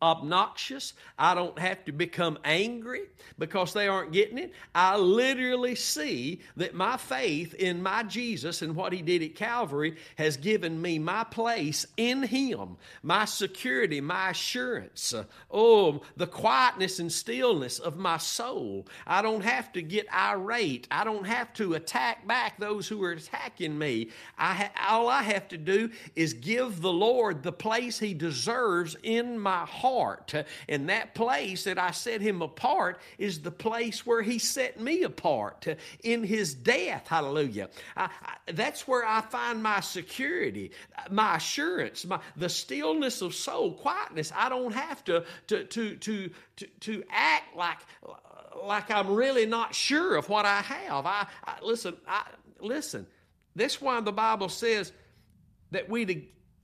[0.00, 0.92] obnoxious.
[1.18, 3.02] I don't have to become angry
[3.38, 4.52] because they aren't getting it.
[4.74, 9.96] I literally see that my faith in my Jesus and what he did at Calvary
[10.16, 15.14] has given me my place in him, my security, my assurance.
[15.50, 18.86] Oh, the quietness and stillness of my soul.
[19.06, 20.86] I don't have to get irate.
[20.90, 24.10] I don't have to attack back those who are attacking me.
[24.36, 28.96] I ha- all I have to do is give the Lord the place he deserves
[29.02, 30.34] in my heart heart.
[30.68, 35.02] And that place that I set him apart is the place where he set me
[35.02, 35.66] apart
[36.02, 37.06] in his death.
[37.08, 37.68] Hallelujah.
[37.96, 40.72] I, I, that's where I find my security,
[41.10, 44.32] my assurance, my, the stillness of soul, quietness.
[44.34, 47.78] I don't have to, to, to, to, to, to act like,
[48.62, 51.06] like I'm really not sure of what I have.
[51.06, 52.26] I, I listen, I,
[52.60, 53.06] listen.
[53.56, 54.92] That's why the Bible says
[55.70, 56.22] that we to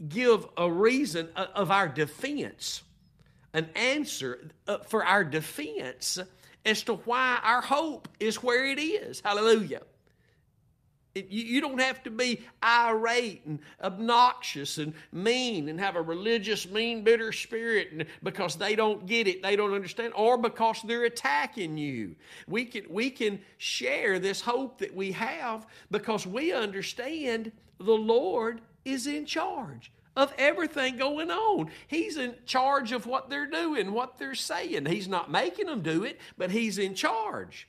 [0.09, 2.83] give a reason of our defense
[3.55, 6.19] an answer uh, for our defense
[6.67, 9.21] as to why our hope is where it is.
[9.25, 9.83] Hallelujah.
[11.15, 16.69] You, you don't have to be irate and obnoxious and mean and have a religious,
[16.69, 21.05] mean, bitter spirit and, because they don't get it, they don't understand, or because they're
[21.05, 22.17] attacking you.
[22.49, 28.61] We can, we can share this hope that we have because we understand the Lord
[28.85, 31.71] is in charge of everything going on.
[31.87, 34.87] He's in charge of what they're doing, what they're saying.
[34.87, 37.69] He's not making them do it, but He's in charge.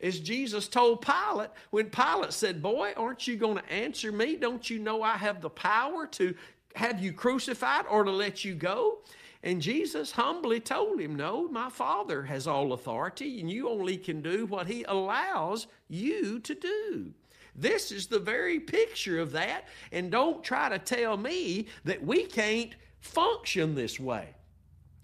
[0.00, 4.36] As Jesus told Pilate, when Pilate said, Boy, aren't you going to answer me?
[4.36, 6.34] Don't you know I have the power to
[6.74, 8.98] have you crucified or to let you go?
[9.44, 14.20] And Jesus humbly told him, No, my Father has all authority, and you only can
[14.20, 17.12] do what He allows you to do.
[17.54, 19.68] This is the very picture of that.
[19.92, 24.28] And don't try to tell me that we can't function this way.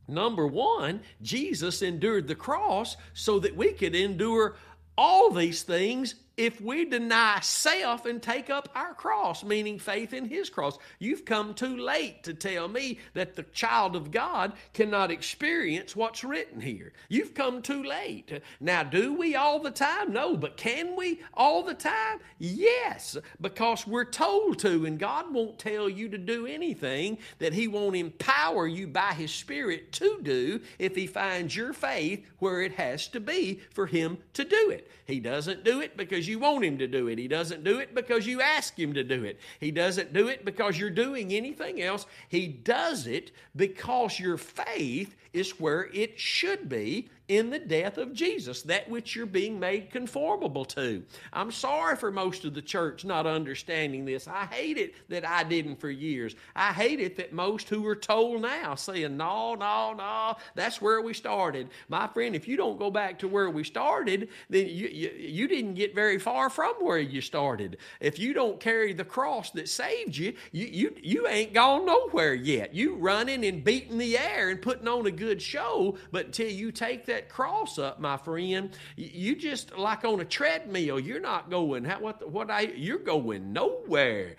[0.08, 4.56] Number one, Jesus endured the cross so that we could endure
[4.98, 10.24] all these things if we deny self and take up our cross, meaning faith in
[10.24, 10.78] His cross.
[10.98, 16.24] You've come too late to tell me that the child of God cannot experience what's
[16.24, 16.94] written here.
[17.10, 18.40] You've come too late.
[18.58, 20.14] Now, do we all the time?
[20.14, 22.20] No, but can we all the time?
[22.38, 27.68] Yes, because we're told to, and God won't tell you to do anything that He
[27.68, 32.72] won't empower you by His Spirit to do if He finds your faith where it
[32.72, 34.90] has to be for Him to do it.
[35.04, 37.18] He doesn't do it because you want Him to do it.
[37.18, 39.38] He doesn't do it because you ask Him to do it.
[39.58, 42.06] He doesn't do it because you're doing anything else.
[42.28, 48.12] He does it because your faith is where it should be in the death of
[48.12, 51.00] Jesus, that which you're being made conformable to.
[51.32, 54.26] I'm sorry for most of the church not understanding this.
[54.26, 56.34] I hate it that I didn't for years.
[56.56, 61.00] I hate it that most who are told now saying, no, no, no, that's where
[61.00, 61.68] we started.
[61.88, 65.46] My friend, if you don't go back to where we started, then you, you, you
[65.46, 67.76] didn't get very far from where you started.
[68.00, 72.34] If you don't carry the cross that saved you, you, you, you ain't gone nowhere
[72.34, 72.74] yet.
[72.74, 76.72] You running and beating the air and putting on a good show, but until you
[76.72, 80.98] take that that cross up, my friend, you just like on a treadmill.
[80.98, 81.84] You're not going.
[81.84, 82.30] What?
[82.30, 82.50] What?
[82.50, 82.72] I?
[82.74, 84.36] You're going nowhere.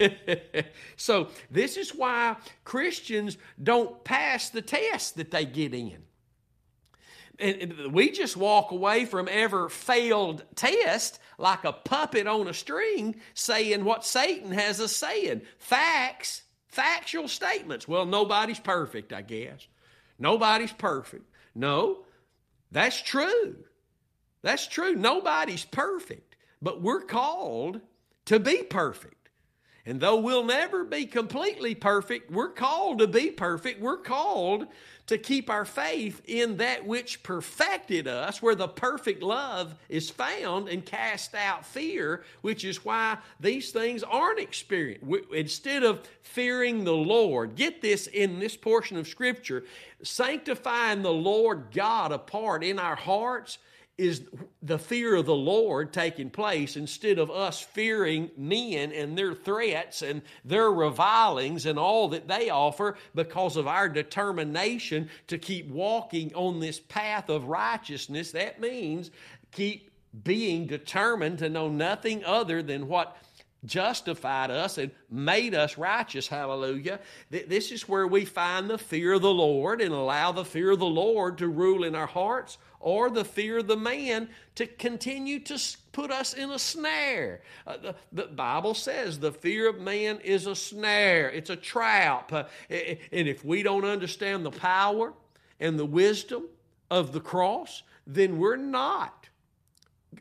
[0.96, 5.96] so this is why Christians don't pass the test that they get in.
[7.38, 13.16] And we just walk away from ever failed test like a puppet on a string
[13.32, 15.42] saying what Satan has us saying.
[15.58, 17.88] Facts, factual statements.
[17.88, 19.66] Well, nobody's perfect, I guess.
[20.16, 21.28] Nobody's perfect.
[21.54, 21.98] No,
[22.70, 23.56] that's true.
[24.42, 24.94] That's true.
[24.94, 27.80] Nobody's perfect, but we're called
[28.26, 29.13] to be perfect.
[29.86, 33.80] And though we'll never be completely perfect, we're called to be perfect.
[33.80, 34.66] We're called
[35.08, 40.70] to keep our faith in that which perfected us, where the perfect love is found,
[40.70, 45.04] and cast out fear, which is why these things aren't experienced.
[45.34, 49.64] instead of fearing the Lord, get this in this portion of Scripture,
[50.02, 53.58] sanctifying the Lord God apart in our hearts
[53.96, 54.22] is
[54.62, 60.02] the fear of the Lord taking place instead of us fearing men and their threats
[60.02, 66.34] and their revilings and all that they offer because of our determination to keep walking
[66.34, 68.32] on this path of righteousness.
[68.32, 69.12] That means
[69.52, 69.90] keep
[70.22, 73.16] being determined to know nothing other than what
[73.64, 76.28] justified us and made us righteous.
[76.28, 77.00] Hallelujah.
[77.30, 80.78] This is where we find the fear of the Lord and allow the fear of
[80.78, 85.40] the Lord to rule in our hearts or the fear of the man to continue
[85.40, 85.58] to
[85.92, 87.40] put us in a snare.
[87.66, 92.30] Uh, the, the, Bible says the fear of man is a snare, it's a trap.
[92.32, 95.14] Uh, and if we don't understand the power
[95.58, 96.44] and the wisdom
[96.90, 99.23] of the cross, then we're not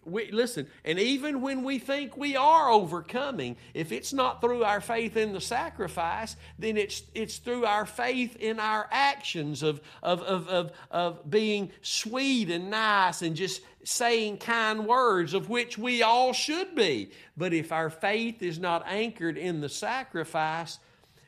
[0.05, 4.81] we, listen, and even when we think we are overcoming, if it's not through our
[4.81, 10.21] faith in the sacrifice, then it's, it's through our faith in our actions of, of,
[10.23, 16.01] of, of, of being sweet and nice and just saying kind words, of which we
[16.01, 17.11] all should be.
[17.35, 20.79] But if our faith is not anchored in the sacrifice,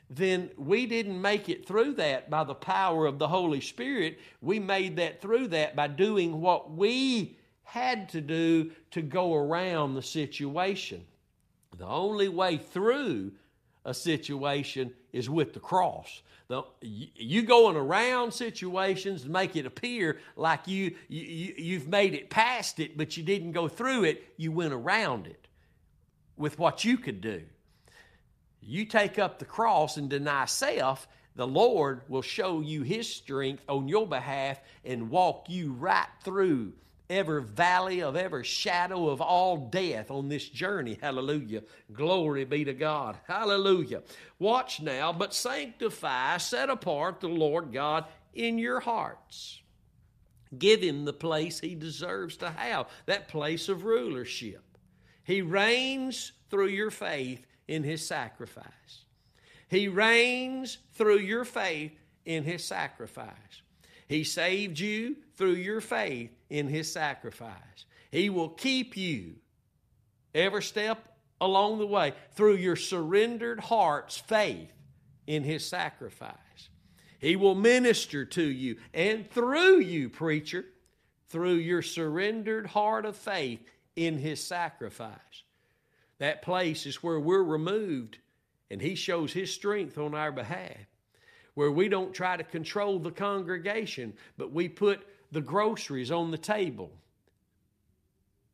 [0.10, 4.19] then we didn't make it through that by the power of the Holy Spirit.
[4.41, 7.38] We made that through that by doing what we
[7.76, 11.04] had to do to go around the situation.
[11.78, 13.34] The only way through
[13.84, 16.22] a situation is with the cross.
[16.48, 22.30] The, you going around situations to make it appear like you, you you've made it
[22.30, 24.24] past it, but you didn't go through it.
[24.38, 25.50] You went around it
[26.38, 27.42] with what you could do.
[28.62, 33.64] You take up the cross and deny self, the Lord will show you His strength
[33.68, 36.72] on your behalf and walk you right through
[37.10, 40.98] every valley of every shadow of all death on this journey.
[41.02, 41.63] Hallelujah.
[41.94, 43.18] Glory be to God.
[43.28, 44.04] Hallelujah.
[44.39, 49.62] Watch now, but sanctify, set apart the Lord God in your hearts.
[50.58, 54.63] Give him the place he deserves to have, that place of rulership.
[55.24, 59.06] He reigns through your faith in his sacrifice.
[59.68, 63.62] He reigns through your faith in his sacrifice.
[64.08, 67.86] He saved you through your faith in His sacrifice.
[68.12, 69.36] He will keep you
[70.34, 74.72] every step along the way through your surrendered heart's faith
[75.28, 76.36] in His sacrifice.
[77.20, 80.65] He will minister to you and through you, preacher,
[81.30, 83.60] through your surrendered heart of faith
[83.96, 85.44] in His sacrifice.
[86.20, 88.20] That place is where we're removed
[88.70, 90.86] and He shows His strength on our behalf
[91.56, 96.38] where we don't try to control the congregation, but we put the groceries on the
[96.38, 96.91] table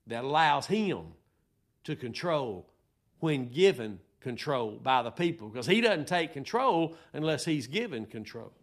[0.07, 1.07] that allows Him
[1.83, 2.69] to control
[3.19, 8.53] when given control by the people because He doesn't take control unless He's given control.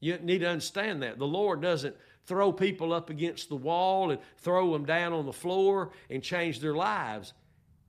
[0.00, 1.18] You need to understand that.
[1.18, 5.32] The Lord doesn't throw people up against the wall and throw them down on the
[5.32, 7.32] floor and change their lives.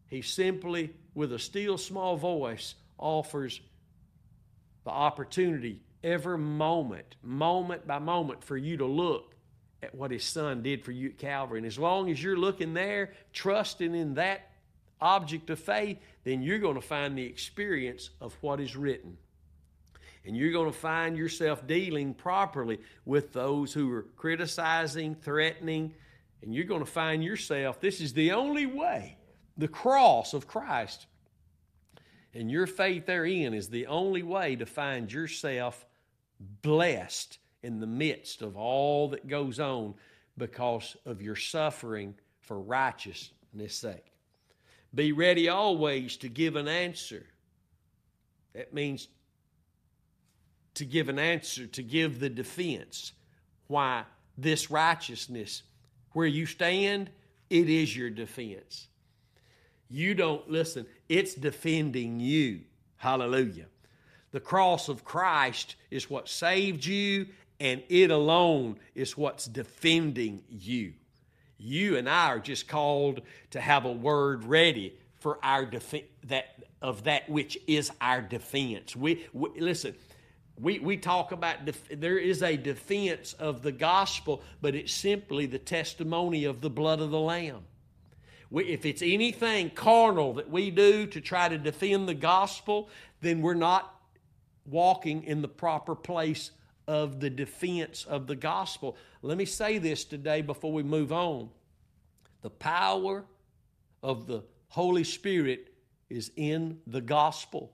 [0.07, 3.59] He simply, with a still small voice, offers
[4.87, 9.35] the opportunity every moment, moment by moment, for you to look
[9.83, 11.59] at what His Son did for you at Calvary.
[11.59, 14.49] And as long as you're looking there, trusting in that
[15.01, 19.17] object of faith, then you're going to find the experience of what is written.
[20.25, 25.95] And you're going to find yourself dealing properly with those who are criticizing, threatening,
[26.41, 29.17] and you're going to find yourself, this is the only way,
[29.57, 31.07] the cross of Christ
[32.37, 35.87] and your faith therein is the only way to find yourself
[36.61, 39.95] blessed in the midst of all that goes on
[40.37, 44.13] because of your suffering for righteousness' sake.
[44.93, 47.25] Be ready always to give an answer.
[48.53, 49.07] That means
[50.75, 53.13] to give an answer, to give the defense.
[53.65, 54.03] Why
[54.37, 55.63] this righteousness,
[56.13, 57.09] where you stand,
[57.49, 58.87] it is your defense.
[59.89, 62.61] You don't listen, it's defending you.
[62.97, 63.65] Hallelujah.
[64.31, 67.27] The cross of Christ is what saved you,
[67.59, 70.93] and it alone is what's defending you.
[71.57, 73.21] You and I are just called
[73.51, 78.95] to have a word ready for our defense that of that which is our defense.
[78.95, 79.95] We, we listen.
[80.59, 85.45] We, we talk about def- there is a defense of the gospel, but it's simply
[85.45, 87.63] the testimony of the blood of the Lamb.
[88.49, 92.89] We, if it's anything carnal that we do to try to defend the gospel,
[93.21, 93.93] then we're not
[94.65, 96.51] walking in the proper place
[96.87, 98.95] of the defense of the gospel.
[99.21, 101.49] Let me say this today before we move on.
[102.41, 103.25] The power
[104.01, 105.73] of the Holy Spirit
[106.09, 107.73] is in the gospel.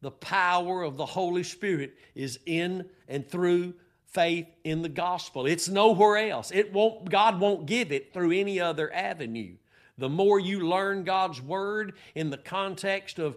[0.00, 3.74] The power of the Holy Spirit is in and through
[4.06, 5.46] faith in the gospel.
[5.46, 6.50] It's nowhere else.
[6.50, 9.56] It won't God won't give it through any other avenue.
[10.00, 13.36] The more you learn God's word in the context of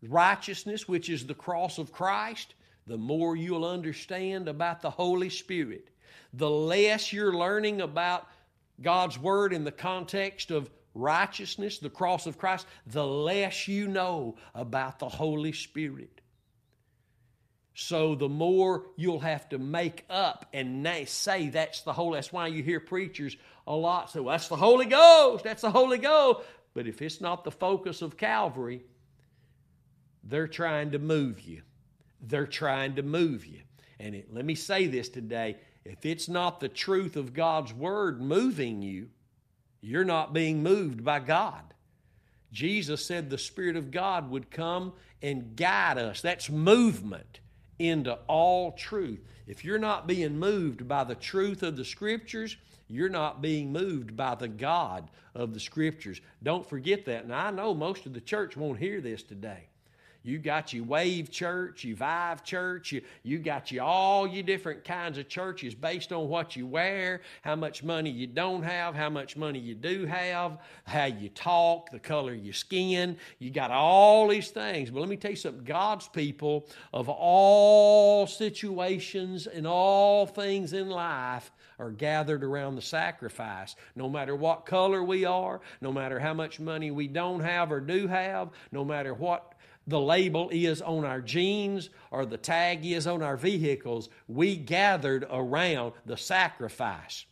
[0.00, 2.54] righteousness, which is the cross of Christ,
[2.86, 5.90] the more you'll understand about the Holy Spirit.
[6.32, 8.26] The less you're learning about
[8.80, 14.36] God's Word in the context of righteousness, the cross of Christ, the less you know
[14.54, 16.21] about the Holy Spirit.
[17.74, 22.16] So the more you'll have to make up and say that's the Holy.
[22.16, 25.70] That's why you hear preachers a lot say, well, that's the Holy Ghost, that's the
[25.70, 26.40] Holy Ghost.
[26.74, 28.82] But if it's not the focus of Calvary,
[30.24, 31.62] they're trying to move you.
[32.20, 33.60] They're trying to move you.
[33.98, 38.20] And it, let me say this today if it's not the truth of God's Word
[38.20, 39.08] moving you,
[39.80, 41.62] you're not being moved by God.
[42.52, 46.20] Jesus said the Spirit of God would come and guide us.
[46.20, 47.40] That's movement
[47.78, 49.20] into all truth.
[49.46, 52.56] If you're not being moved by the truth of the Scriptures,
[52.88, 56.20] you're not being moved by the God of the Scriptures.
[56.42, 57.24] Don't forget that.
[57.24, 59.68] And I know most of the church won't hear this today.
[60.22, 64.84] You got your Wave Church, your Vive Church, you, you got you all your different
[64.84, 69.10] kinds of churches based on what you wear, how much money you don't have, how
[69.10, 73.16] much money you do have, how you talk, the color of your skin.
[73.38, 74.90] You got all these things.
[74.90, 80.88] But let me tell you something God's people of all situations and all things in
[80.88, 83.74] life are gathered around the sacrifice.
[83.96, 87.80] No matter what color we are, no matter how much money we don't have or
[87.80, 89.51] do have, no matter what
[89.86, 95.26] the label is on our jeans or the tag is on our vehicles, we gathered
[95.30, 97.24] around the sacrifice.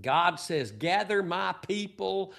[0.00, 2.32] God says, Gather my people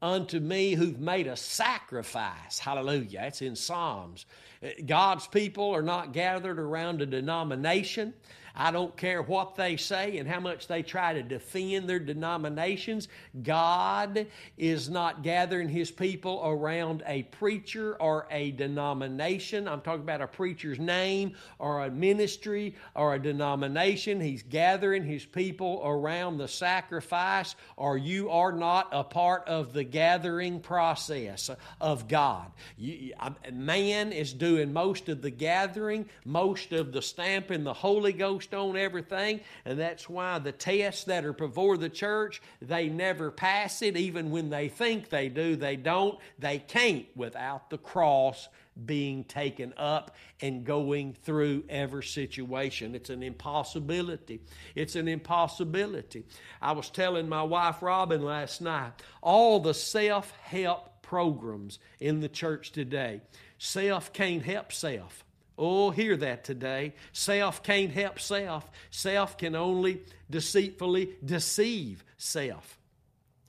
[0.00, 2.58] unto me who've made a sacrifice.
[2.58, 3.20] Hallelujah.
[3.22, 4.26] That's in Psalms.
[4.62, 8.14] Uh, God's people are not gathered around a denomination.
[8.54, 13.08] I don't care what they say and how much they try to defend their denominations.
[13.42, 14.26] God
[14.56, 19.68] is not gathering his people around a preacher or a denomination.
[19.68, 24.20] I'm talking about a preacher's name or a ministry or a denomination.
[24.20, 29.84] He's gathering his people around the sacrifice, or you are not a part of the
[29.84, 32.50] gathering process of God.
[32.76, 33.12] You,
[33.52, 38.76] man is doing most of the gathering, most of the stamping the Holy Ghost on
[38.76, 43.96] everything, and that's why the tests that are before the church, they never pass it.
[43.96, 46.18] Even when they think they do, they don't.
[46.38, 48.48] They can't without the cross
[48.86, 52.94] being taken up and going through every situation.
[52.94, 54.40] It's an impossibility.
[54.74, 56.24] It's an impossibility.
[56.62, 62.28] I was telling my wife Robin last night, all the self help programs in the
[62.28, 63.22] church today,
[63.58, 65.24] self can't help self.
[65.58, 66.94] Oh, hear that today.
[67.12, 68.70] Self can't help self.
[68.90, 72.78] Self can only deceitfully deceive self.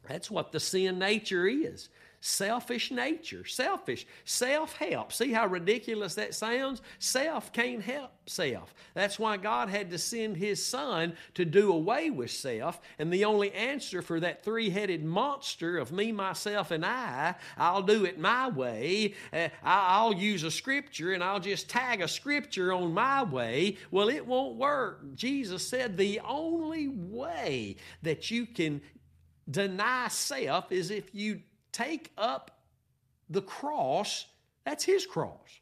[0.08, 1.88] That's what the sin nature is
[2.22, 5.14] selfish nature, selfish, self help.
[5.14, 6.82] See how ridiculous that sounds?
[7.00, 8.74] Self can't help self.
[8.94, 12.80] That's why God had to send His Son to do away with self.
[12.98, 17.84] And the only answer for that three headed monster of me, myself, and I, I'll
[17.84, 19.14] do it my way.
[19.32, 23.78] Uh, I'll use a scripture and I'll just tag a scripture on my way.
[23.92, 25.16] Well, it won't work.
[25.16, 28.82] Jesus said the only way that you can
[29.50, 31.42] deny self is if you
[31.72, 32.60] take up
[33.30, 34.26] the cross,
[34.66, 35.60] that's his cross.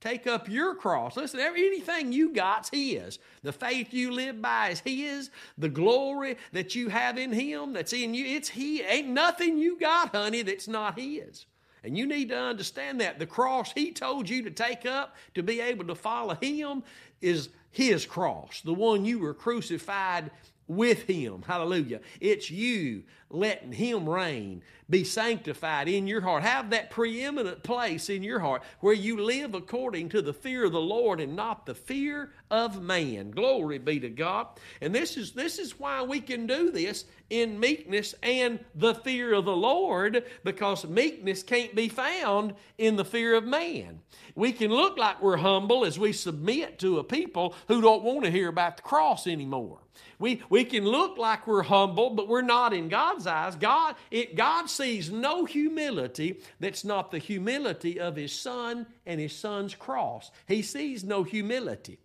[0.00, 1.16] Take up your cross.
[1.16, 3.18] Listen, anything you got's his.
[3.42, 5.30] The faith you live by is his.
[5.56, 8.82] The glory that you have in him that's in you, it's he.
[8.82, 11.46] Ain't nothing you got, honey, that's not his.
[11.82, 13.18] And you need to understand that.
[13.18, 16.82] The cross he told you to take up to be able to follow him
[17.22, 20.30] is his cross, the one you were crucified
[20.66, 21.42] with him.
[21.46, 22.00] Hallelujah.
[22.20, 26.42] It's you letting him reign, be sanctified in your heart.
[26.42, 30.72] Have that preeminent place in your heart where you live according to the fear of
[30.72, 33.30] the Lord and not the fear of man.
[33.30, 34.48] Glory be to God.
[34.80, 39.32] And this is this is why we can do this in meekness and the fear
[39.34, 44.00] of the Lord because meekness can't be found in the fear of man.
[44.34, 48.24] We can look like we're humble as we submit to a people who don't want
[48.24, 49.78] to hear about the cross anymore.
[50.18, 54.34] We, we can look like we're humble, but we're not in God's eyes, God, it,
[54.34, 60.30] God sees no humility that's not the humility of His Son and His Son's cross.
[60.48, 61.98] He sees no humility.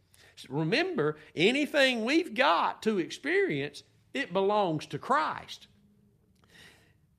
[0.47, 5.67] Remember, anything we've got to experience, it belongs to Christ.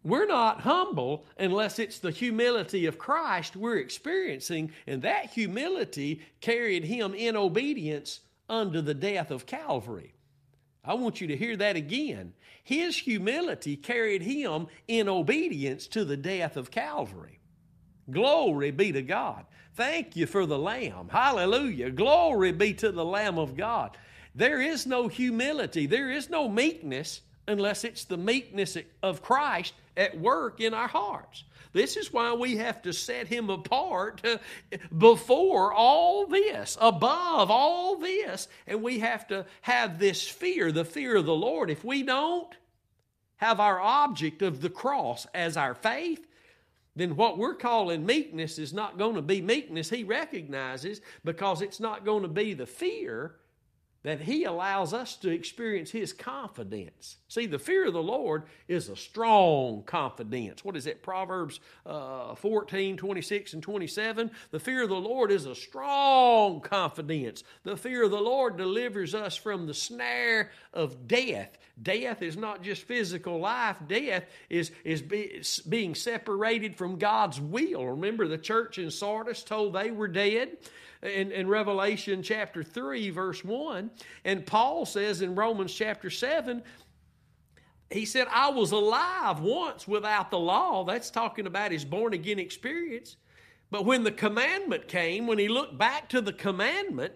[0.03, 6.85] We're not humble unless it's the humility of Christ we're experiencing, and that humility carried
[6.85, 10.15] him in obedience unto the death of Calvary.
[10.83, 12.33] I want you to hear that again.
[12.63, 17.39] His humility carried him in obedience to the death of Calvary.
[18.11, 19.45] Glory be to God.
[19.75, 21.09] Thank you for the Lamb.
[21.11, 21.91] Hallelujah.
[21.91, 23.97] Glory be to the Lamb of God.
[24.35, 27.21] There is no humility, there is no meekness
[27.51, 31.45] unless it's the meekness of Christ at work in our hearts.
[31.73, 34.23] This is why we have to set him apart
[34.97, 38.49] before all this, above all this.
[38.67, 41.71] And we have to have this fear, the fear of the Lord.
[41.71, 42.53] If we don't
[43.37, 46.27] have our object of the cross as our faith,
[46.97, 49.89] then what we're calling meekness is not going to be meekness.
[49.89, 53.37] He recognizes because it's not going to be the fear
[54.03, 57.17] that he allows us to experience his confidence.
[57.29, 60.65] See, the fear of the Lord is a strong confidence.
[60.65, 61.03] What is it?
[61.03, 64.31] Proverbs uh, 14, 26, and 27.
[64.53, 67.45] The fear of the Lord is a strong confidence.
[67.63, 71.59] The fear of the Lord delivers us from the snare of death.
[71.83, 77.87] Death is not just physical life, death is, is be, being separated from God's will.
[77.87, 80.57] Remember, the church in Sardis told they were dead
[81.03, 83.91] in, in Revelation chapter 3, verse 1.
[84.25, 86.63] And Paul says in Romans chapter 7,
[87.91, 90.85] he said, I was alive once without the law.
[90.85, 93.17] That's talking about his born again experience.
[93.71, 97.13] But when the commandment came, when he looked back to the commandment,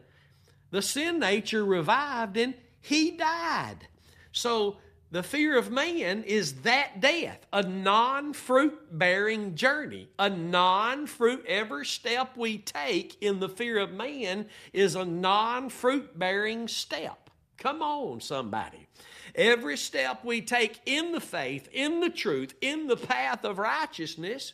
[0.71, 3.89] the sin nature revived and he died.
[4.33, 4.79] So
[5.11, 10.09] the fear of man is that death, a non fruit bearing journey.
[10.19, 15.69] A non fruit, every step we take in the fear of man is a non
[15.69, 17.31] fruit bearing step.
[17.59, 18.89] Come on, somebody.
[19.35, 24.53] Every step we take in the faith, in the truth, in the path of righteousness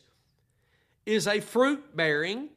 [1.04, 2.48] is a fruit bearing,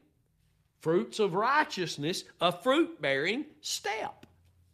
[0.80, 4.26] fruits of righteousness, a fruit bearing step.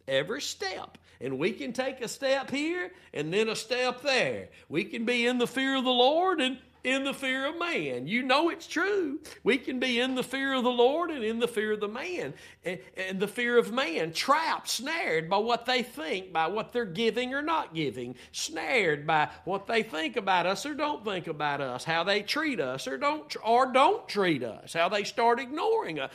[0.06, 0.98] Every step.
[1.20, 4.48] And we can take a step here and then a step there.
[4.68, 8.07] We can be in the fear of the Lord and in the fear of man.
[8.07, 9.20] You know it's true.
[9.43, 11.89] We can be in the fear of the Lord and in the fear of the
[11.89, 12.35] man.
[12.64, 12.81] And,
[13.18, 17.43] the fear of man, trapped, snared by what they think, by what they're giving or
[17.43, 22.05] not giving, snared by what they think about us or don't think about us, how
[22.05, 26.11] they treat us or don't or don't treat us, how they start ignoring us.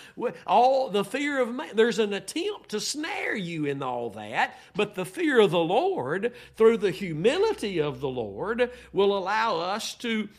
[0.48, 1.76] All the fear of man.
[1.76, 6.34] There's an attempt to snare you in all that, but the fear of the Lord,
[6.56, 10.30] through the humility of the Lord, will allow us to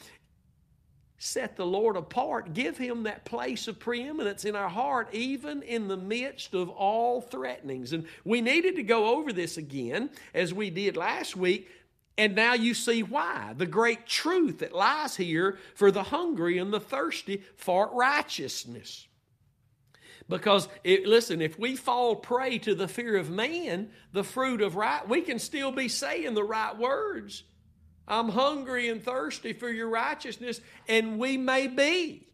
[1.19, 5.89] set the Lord apart, give Him that place of preeminence in our heart, even in
[5.89, 7.93] the midst of all threatenings.
[7.93, 11.69] And we needed to go over this again, as we did last week.
[12.19, 13.55] And now you see why.
[13.57, 19.07] The great truth that lies here for the hungry and the thirsty for righteousness.
[20.29, 24.75] Because, it, listen, if we fall prey to the fear of man, the fruit of
[24.75, 27.45] right, we can still be saying the right words
[28.09, 32.27] I'm hungry and thirsty for your righteousness, and we may be.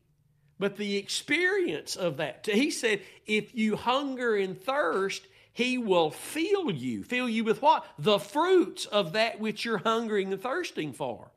[0.58, 6.70] But the experience of that, he said, if you hunger and thirst, he will fill
[6.70, 7.02] you.
[7.02, 7.84] Fill you with what?
[7.98, 11.30] The fruits of that which you're hungering and thirsting for.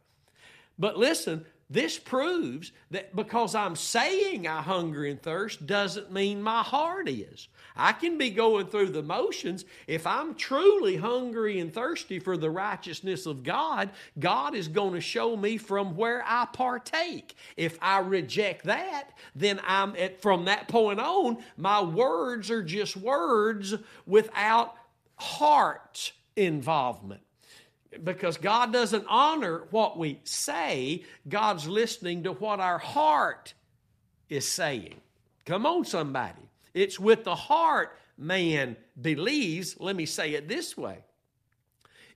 [0.78, 6.62] But listen, this proves that because I'm saying I hunger and thirst doesn't mean my
[6.62, 7.48] heart is.
[7.76, 9.66] I can be going through the motions.
[9.88, 15.02] If I'm truly hungry and thirsty for the righteousness of God, God is going to
[15.02, 17.36] show me from where I partake.
[17.58, 22.96] If I reject that, then I'm at, from that point on, my words are just
[22.96, 23.74] words
[24.06, 24.76] without
[25.18, 27.22] heart involvement
[28.04, 33.54] because God doesn't honor what we say, God's listening to what our heart
[34.30, 34.96] is saying.
[35.46, 36.50] Come on, somebody.
[36.76, 39.80] It's with the heart man believes.
[39.80, 41.00] Let me say it this way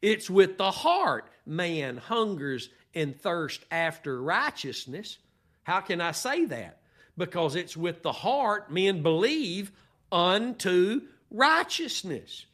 [0.01, 5.17] it's with the heart man hungers and thirsts after righteousness.
[5.63, 6.81] How can I say that?
[7.17, 9.71] Because it's with the heart men believe
[10.11, 11.01] unto
[11.31, 12.45] righteousness.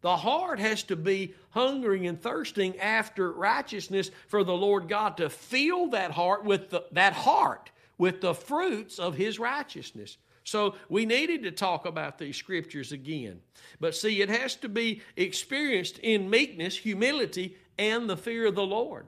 [0.00, 5.28] The heart has to be hungering and thirsting after righteousness for the Lord God to
[5.30, 10.16] fill that heart with the, that heart with the fruits of his righteousness.
[10.44, 13.40] So we needed to talk about these scriptures again.
[13.80, 18.66] But see, it has to be experienced in meekness, humility, and the fear of the
[18.66, 19.06] Lord.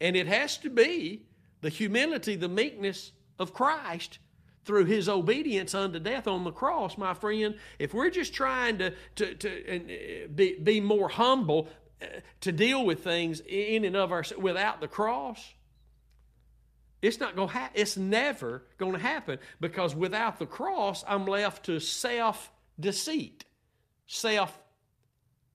[0.00, 1.22] And it has to be
[1.60, 4.18] the humility, the meekness of Christ
[4.64, 7.56] through his obedience unto death on the cross, my friend.
[7.78, 11.68] If we're just trying to, to, to uh, be, be more humble,
[12.00, 12.06] uh,
[12.40, 15.54] to deal with things in and of ourselves without the cross,
[17.04, 17.80] it's not going to happen.
[17.80, 22.50] It's never going to happen because without the cross, I'm left to self
[22.80, 23.44] deceit,
[24.06, 24.58] self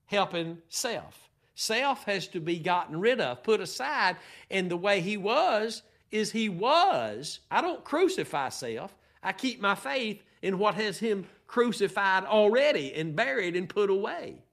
[0.06, 1.30] helping self.
[1.56, 4.18] Self has to be gotten rid of, put aside.
[4.50, 5.82] And the way he was
[6.12, 7.40] is he was.
[7.52, 8.96] I don't crucify self.
[9.22, 14.44] I keep my faith in what has him crucified already and buried and put away.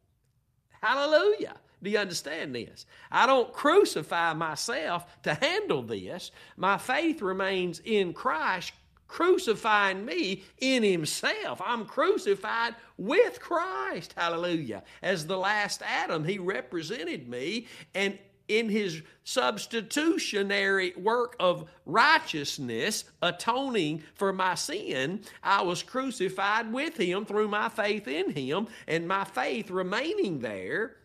[0.83, 1.57] Hallelujah.
[1.87, 2.85] Do you understand this?
[3.13, 6.33] I don't crucify myself to handle this.
[6.57, 8.73] My faith remains in Christ,
[9.07, 11.63] crucifying me in Himself.
[11.65, 14.15] I'm crucified with Christ.
[14.17, 14.83] Hallelujah.
[15.01, 18.19] As the last Adam, He represented me, and
[18.49, 27.25] in his substitutionary work of righteousness, atoning for my sin, I was crucified with him
[27.25, 30.97] through my faith in him, and my faith remaining there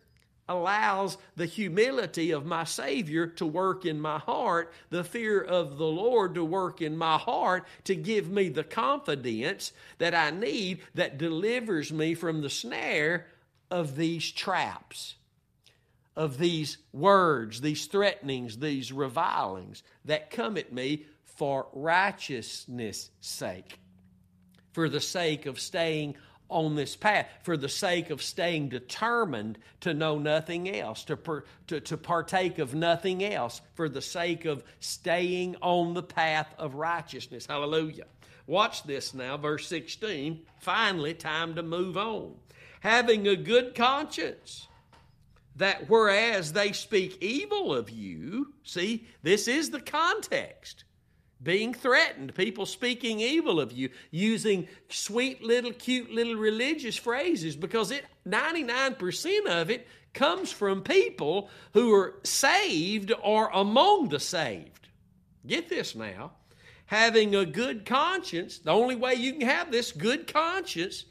[0.52, 5.86] allows the humility of my Savior to work in my heart, the fear of the
[5.86, 11.18] Lord to work in my heart, to give me the confidence that I need that
[11.18, 13.26] delivers me from the snare
[13.70, 15.14] of these traps,
[16.14, 23.78] of these words, these threatenings, these revilings that come at me for righteousness' sake,
[24.72, 26.14] for the sake of staying
[26.52, 31.44] on this path for the sake of staying determined to know nothing else, to, per,
[31.66, 36.74] to, to partake of nothing else, for the sake of staying on the path of
[36.74, 37.46] righteousness.
[37.46, 38.04] Hallelujah.
[38.46, 40.40] Watch this now, verse 16.
[40.60, 42.34] Finally, time to move on.
[42.80, 44.68] Having a good conscience,
[45.56, 50.84] that whereas they speak evil of you, see, this is the context
[51.42, 57.90] being threatened, people speaking evil of you, using sweet little, cute little religious phrases because
[57.90, 64.88] it 99% of it comes from people who are saved or among the saved.
[65.46, 66.32] Get this now.
[66.86, 71.06] Having a good conscience, the only way you can have this good conscience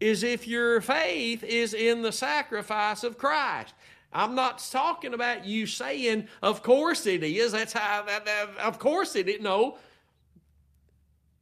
[0.00, 3.74] is if your faith is in the sacrifice of Christ.
[4.12, 7.52] I'm not talking about you saying, of course it is.
[7.52, 9.40] That's how, that, that, of course it is.
[9.40, 9.76] No.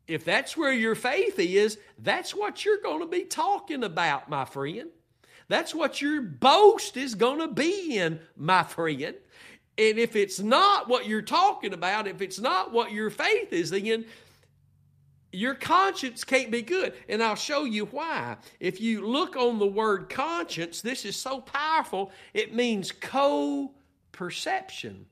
[0.08, 4.44] If that's where your faith is, that's what you're going to be talking about, my
[4.44, 4.90] friend.
[5.48, 9.14] That's what your boast is going to be in, my friend.
[9.78, 13.72] And if it's not what you're talking about, if it's not what your faith is
[13.72, 14.06] in,
[15.36, 16.94] your conscience can't be good.
[17.10, 18.36] And I'll show you why.
[18.58, 22.10] If you look on the word conscience, this is so powerful.
[22.32, 23.70] It means co
[24.12, 25.04] perception.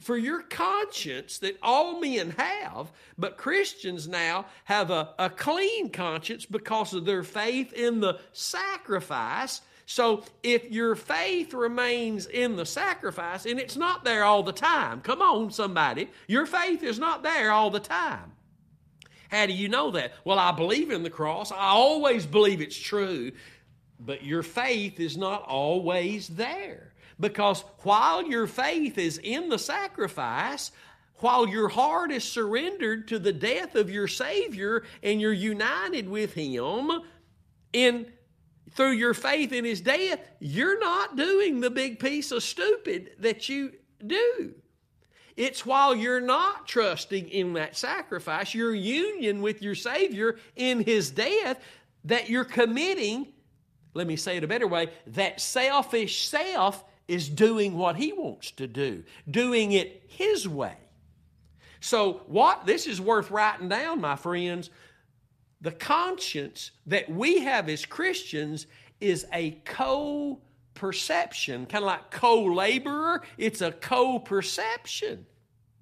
[0.00, 6.46] For your conscience that all men have, but Christians now have a, a clean conscience
[6.46, 9.60] because of their faith in the sacrifice.
[9.84, 15.00] So if your faith remains in the sacrifice, and it's not there all the time,
[15.00, 18.32] come on, somebody, your faith is not there all the time.
[19.30, 20.12] How do you know that?
[20.24, 21.52] Well, I believe in the cross.
[21.52, 23.30] I always believe it's true.
[23.98, 26.94] But your faith is not always there.
[27.18, 30.72] Because while your faith is in the sacrifice,
[31.16, 36.34] while your heart is surrendered to the death of your Savior and you're united with
[36.34, 36.90] Him
[37.72, 38.10] in
[38.72, 43.48] through your faith in His death, you're not doing the big piece of stupid that
[43.48, 43.72] you
[44.04, 44.54] do.
[45.40, 51.10] It's while you're not trusting in that sacrifice, your union with your Savior in His
[51.10, 51.58] death,
[52.04, 53.26] that you're committing,
[53.94, 58.50] let me say it a better way, that selfish self is doing what He wants
[58.50, 60.76] to do, doing it His way.
[61.80, 64.68] So, what this is worth writing down, my friends.
[65.62, 68.66] The conscience that we have as Christians
[69.00, 70.38] is a co
[70.74, 75.26] perception, kind of like co laborer, it's a co perception.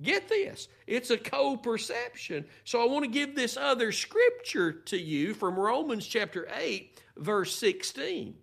[0.01, 2.45] Get this, it's a co perception.
[2.65, 7.57] So I want to give this other scripture to you from Romans chapter 8, verse
[7.59, 8.35] 16.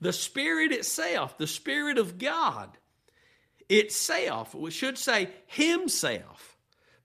[0.00, 2.70] The Spirit itself, the Spirit of God
[3.68, 6.56] itself, we should say Himself,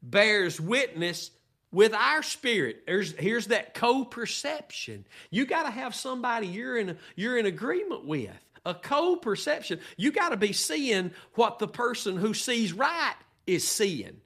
[0.04, 1.32] bears witness
[1.72, 2.84] with our spirit.
[2.86, 5.06] There's, here's that co perception.
[5.32, 8.30] You got to have somebody you're in, you're in agreement with
[8.66, 9.80] a co perception.
[9.98, 14.22] You got to be seeing what the person who sees right is seeing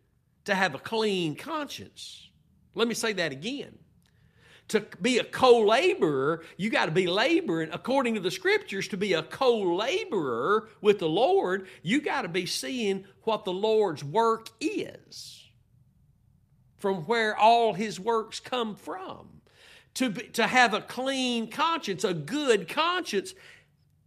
[0.46, 2.30] to have a clean conscience.
[2.76, 3.78] Let me say that again.
[4.70, 8.88] to be a co laborer, you got to be laboring according to the scriptures.
[8.90, 13.54] To be a co laborer with the Lord, you got to be seeing what the
[13.54, 15.44] Lord's work is,
[16.78, 19.30] from where all his works come from.
[19.96, 23.34] To, be, to have a clean conscience, a good conscience,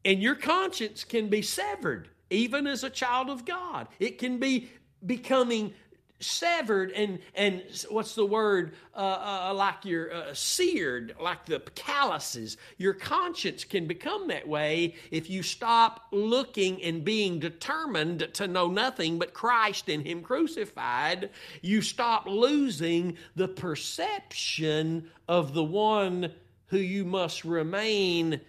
[0.05, 3.89] and your conscience can be severed even as a child of God.
[3.99, 4.71] It can be
[5.05, 5.75] becoming
[6.21, 8.75] severed and and what's the word?
[8.95, 12.57] Uh, uh, like you're uh, seared like the calluses.
[12.77, 18.69] Your conscience can become that way if you stop looking and being determined to know
[18.69, 21.31] nothing but christ and him crucified.
[21.63, 26.33] You stop losing the perception of the one
[26.67, 28.41] who you must remain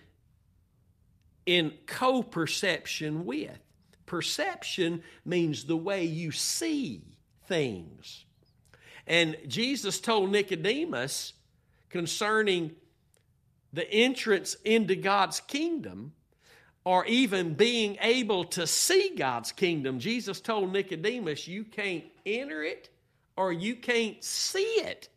[1.46, 3.60] in co-perception with
[4.12, 7.02] perception means the way you see
[7.48, 8.26] things.
[9.08, 11.32] And Jesus told Nicodemus
[11.90, 12.76] concerning
[13.72, 16.12] the entrance into God's kingdom
[16.84, 20.00] or even being able to see God's kingdom.
[20.00, 22.90] Jesus told Nicodemus, You can't enter it
[23.38, 25.08] or you can't see it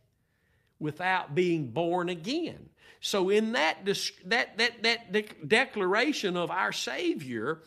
[0.79, 2.69] without being born again.
[3.05, 3.85] So, in that,
[4.25, 7.61] that, that, that declaration of our Savior,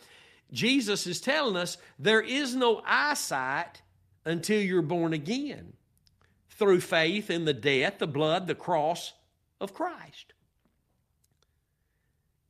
[0.50, 3.80] Jesus is telling us there is no eyesight
[4.24, 5.74] until you're born again
[6.50, 9.12] through faith in the death, the blood, the cross
[9.60, 10.32] of Christ.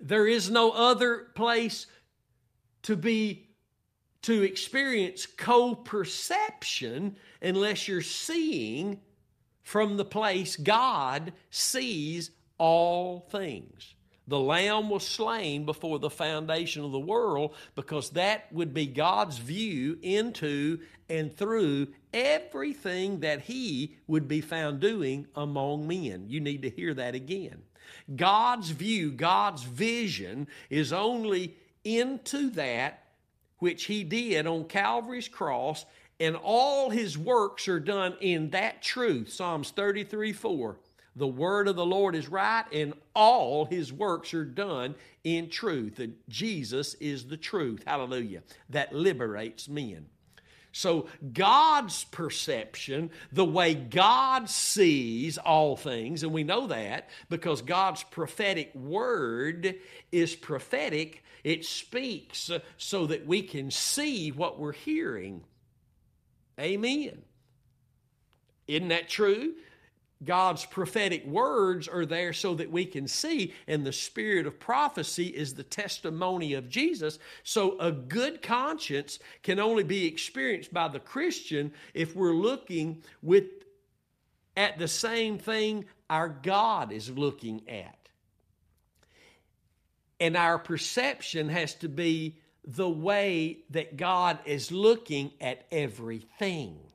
[0.00, 1.88] There is no other place
[2.84, 3.50] to be
[4.22, 9.00] to experience co-perception unless you're seeing
[9.60, 13.94] from the place God sees all things.
[14.28, 19.38] The Lamb was slain before the foundation of the world because that would be God's
[19.38, 26.26] view into and through everything that He would be found doing among men.
[26.28, 27.62] You need to hear that again.
[28.14, 33.04] God's view, God's vision is only into that
[33.60, 35.86] which He did on Calvary's cross,
[36.20, 39.32] and all His works are done in that truth.
[39.32, 40.76] Psalms 33 4.
[41.18, 44.94] The word of the Lord is right, and all his works are done
[45.24, 45.96] in truth.
[45.96, 50.06] That Jesus is the truth, hallelujah, that liberates men.
[50.70, 58.04] So, God's perception, the way God sees all things, and we know that because God's
[58.04, 59.74] prophetic word
[60.12, 65.42] is prophetic, it speaks so that we can see what we're hearing.
[66.60, 67.22] Amen.
[68.68, 69.54] Isn't that true?
[70.24, 75.26] God's prophetic words are there so that we can see, and the spirit of prophecy
[75.26, 77.20] is the testimony of Jesus.
[77.44, 83.44] So, a good conscience can only be experienced by the Christian if we're looking with
[84.56, 88.08] at the same thing our God is looking at.
[90.18, 96.87] And our perception has to be the way that God is looking at everything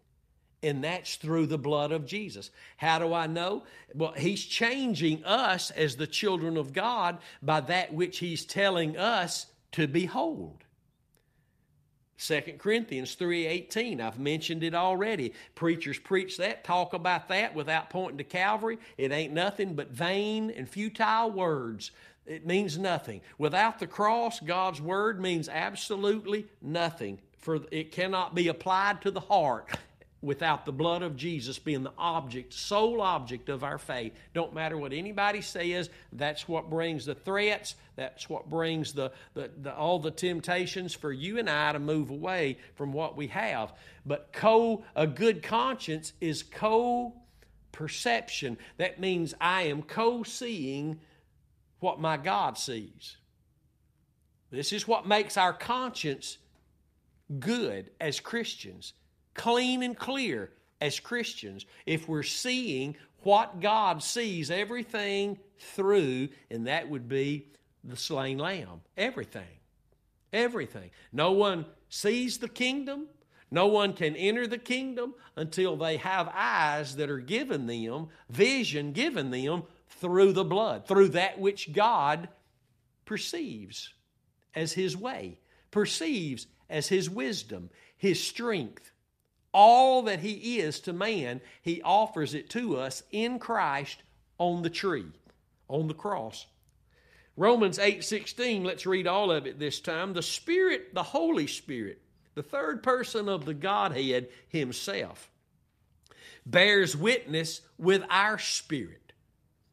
[0.63, 2.49] and that's through the blood of Jesus.
[2.77, 3.63] How do I know?
[3.93, 9.47] Well, He's changing us as the children of God by that which He's telling us
[9.73, 10.63] to behold.
[12.17, 15.33] 2 Corinthians 3:18 I've mentioned it already.
[15.55, 18.77] Preachers preach that, talk about that without pointing to Calvary.
[18.97, 21.91] It ain't nothing but vain and futile words.
[22.25, 23.21] It means nothing.
[23.37, 27.19] Without the cross, God's word means absolutely nothing.
[27.39, 29.69] For it cannot be applied to the heart
[30.23, 34.13] without the blood of Jesus being the object, sole object of our faith.
[34.33, 39.51] Don't matter what anybody says, that's what brings the threats, that's what brings the, the,
[39.61, 43.73] the, all the temptations for you and I to move away from what we have.
[44.05, 47.13] But co a good conscience is co
[47.73, 48.57] perception.
[48.77, 51.01] That means I am co seeing
[51.81, 53.17] what my God sees.
[54.51, 56.37] This is what makes our conscience
[57.39, 58.93] good as Christians
[59.33, 66.89] clean and clear as Christians if we're seeing what God sees everything through, and that
[66.89, 67.47] would be
[67.83, 68.81] the slain lamb.
[68.97, 69.47] Everything.
[70.31, 70.89] Everything.
[71.11, 73.07] No one sees the kingdom.
[73.51, 78.93] No one can enter the kingdom until they have eyes that are given them, vision
[78.93, 82.29] given them through the blood, through that which God
[83.05, 83.93] perceives
[84.55, 85.39] as His way,
[85.71, 88.91] perceives as His wisdom, His strength,
[89.53, 94.03] all that He is to man, He offers it to us in Christ
[94.37, 95.05] on the tree,
[95.67, 96.47] on the cross.
[97.35, 100.13] Romans 8:16, let's read all of it this time.
[100.13, 102.01] The Spirit, the Holy Spirit,
[102.35, 105.29] the third person of the Godhead himself,
[106.45, 109.13] bears witness with our spirit.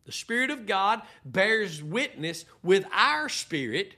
[0.05, 3.97] The Spirit of God bears witness with our spirit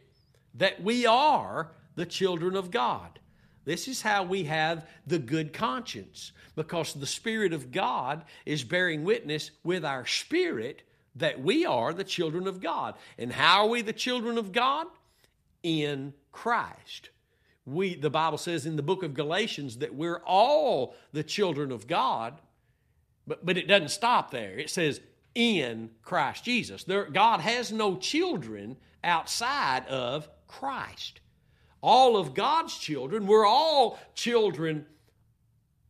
[0.54, 3.18] that we are the children of God.
[3.64, 9.04] This is how we have the good conscience because the Spirit of God is bearing
[9.04, 10.82] witness with our spirit
[11.16, 12.94] that we are the children of God.
[13.18, 14.86] And how are we the children of God?
[15.62, 17.10] In Christ.
[17.64, 21.86] We the Bible says in the book of Galatians that we're all the children of
[21.86, 22.40] God,
[23.26, 24.58] but, but it doesn't stop there.
[24.58, 25.00] It says
[25.34, 26.84] in Christ Jesus.
[26.84, 31.20] There, God has no children outside of Christ.
[31.82, 34.86] All of God's children, we're all children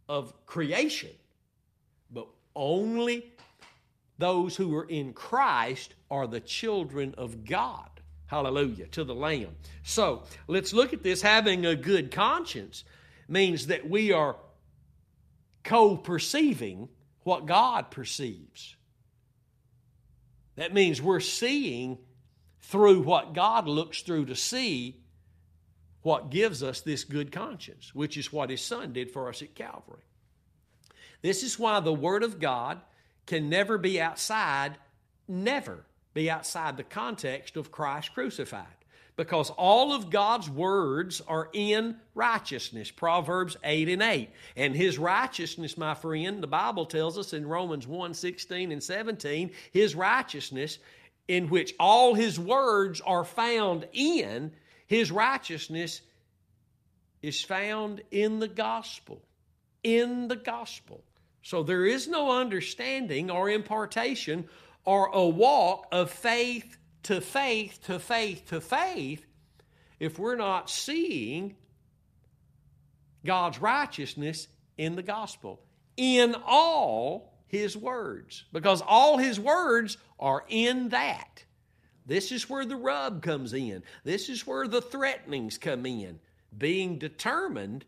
[0.08, 1.10] of creation,
[2.10, 2.26] but
[2.56, 3.30] only
[4.18, 7.88] those who are in Christ are the children of God.
[8.26, 9.54] Hallelujah to the Lamb.
[9.82, 11.20] So let's look at this.
[11.20, 12.84] Having a good conscience
[13.28, 14.36] means that we are
[15.64, 16.88] co perceiving
[17.24, 18.76] what God perceives.
[20.56, 21.98] That means we're seeing
[22.60, 25.01] through what God looks through to see
[26.02, 29.54] what gives us this good conscience, which is what His Son did for us at
[29.54, 30.02] Calvary.
[31.22, 32.80] This is why the Word of God
[33.26, 34.76] can never be outside,
[35.28, 35.84] never
[36.14, 38.66] be outside the context of Christ crucified.
[39.14, 42.90] Because all of God's words are in righteousness.
[42.90, 44.30] Proverbs 8 and 8.
[44.56, 49.50] And his righteousness, my friend, the Bible tells us in Romans 1 16 and 17,
[49.70, 50.78] his righteousness,
[51.28, 54.50] in which all his words are found in,
[54.92, 56.02] his righteousness
[57.22, 59.22] is found in the gospel.
[59.82, 61.02] In the gospel.
[61.40, 64.50] So there is no understanding or impartation
[64.84, 69.24] or a walk of faith to faith to faith to faith
[69.98, 71.56] if we're not seeing
[73.24, 75.62] God's righteousness in the gospel,
[75.96, 81.44] in all His words, because all His words are in that.
[82.06, 83.82] This is where the rub comes in.
[84.04, 86.18] This is where the threatenings come in.
[86.56, 87.84] Being determined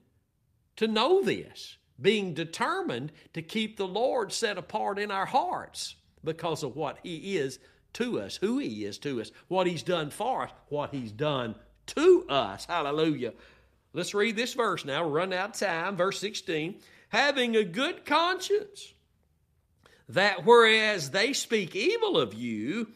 [0.76, 6.62] to know this, being determined to keep the Lord set apart in our hearts because
[6.62, 7.58] of what He is
[7.94, 11.54] to us, who He is to us, what He's done for us, what He's done
[11.86, 12.64] to us.
[12.64, 13.32] Hallelujah.
[13.92, 15.04] Let's read this verse now.
[15.08, 15.96] Running out of time.
[15.96, 16.76] Verse 16.
[17.10, 18.92] Having a good conscience,
[20.08, 22.88] that whereas they speak evil of you,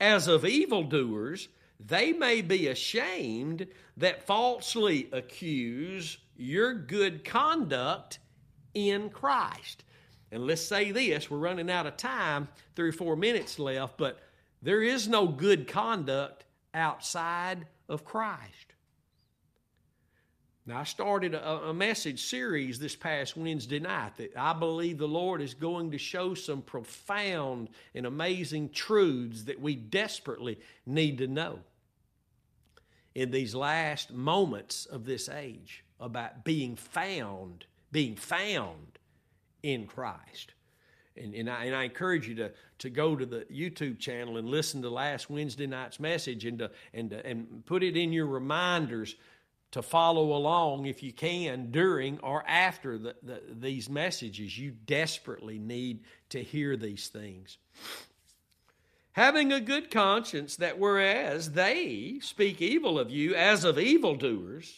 [0.00, 1.48] as of evildoers,
[1.80, 8.18] they may be ashamed that falsely accuse your good conduct
[8.74, 9.84] in Christ.
[10.30, 14.20] And let's say this we're running out of time, three or four minutes left, but
[14.62, 16.44] there is no good conduct
[16.74, 18.67] outside of Christ.
[20.68, 25.08] Now, I started a, a, message series this past Wednesday night that I believe the
[25.08, 31.26] Lord is going to show some profound and amazing truths that we desperately need to
[31.26, 31.60] know
[33.14, 38.98] in these last moments of this age about being found, being found
[39.62, 40.52] in Christ.
[41.16, 44.46] And, and, I, and I encourage you to, to go to the YouTube channel and
[44.46, 48.26] listen to last Wednesday night's message and, to, and, to, and put it in your
[48.26, 49.16] reminders
[49.70, 54.58] to follow along if you can during or after the, the, these messages.
[54.58, 56.00] You desperately need
[56.30, 57.58] to hear these things.
[59.12, 64.72] Having a good conscience that whereas they speak evil of you as of evildoers,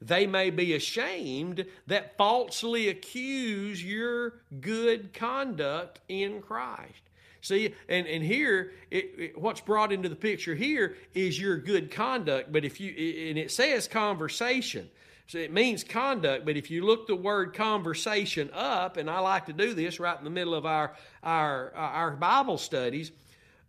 [0.00, 7.02] they may be ashamed that falsely accuse your good conduct in Christ.
[7.42, 11.90] See, and, and here, it, it, what's brought into the picture here is your good
[11.90, 12.52] conduct.
[12.52, 12.90] But if you,
[13.28, 14.88] and it says conversation.
[15.26, 19.46] So it means conduct, but if you look the word conversation up, and I like
[19.46, 23.12] to do this right in the middle of our our our Bible studies,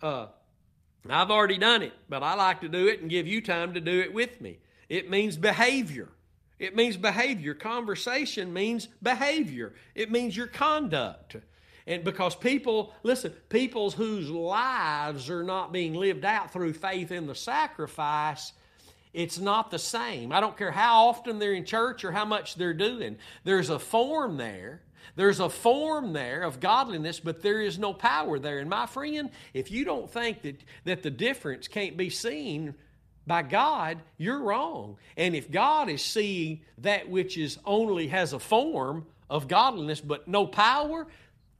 [0.01, 0.27] uh,
[1.09, 3.81] I've already done it, but I like to do it and give you time to
[3.81, 4.57] do it with me.
[4.89, 6.09] It means behavior.
[6.59, 7.53] It means behavior.
[7.53, 9.73] Conversation means behavior.
[9.95, 11.37] It means your conduct.
[11.85, 17.27] And because people, listen, people whose lives are not being lived out through faith in
[17.27, 18.53] the sacrifice,
[19.13, 20.31] it's not the same.
[20.31, 23.17] I don't care how often they're in church or how much they're doing.
[23.43, 24.81] There's a form there.
[25.15, 28.59] There's a form there of godliness, but there is no power there.
[28.59, 32.73] And my friend, if you don't think that, that the difference can't be seen
[33.27, 34.97] by God, you're wrong.
[35.15, 40.27] And if God is seeing that which is only has a form of godliness but
[40.27, 41.07] no power,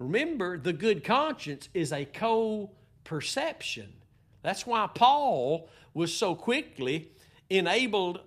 [0.03, 2.71] Remember, the good conscience is a co
[3.03, 3.93] perception.
[4.41, 7.11] That's why Paul was so quickly
[7.49, 8.19] enabled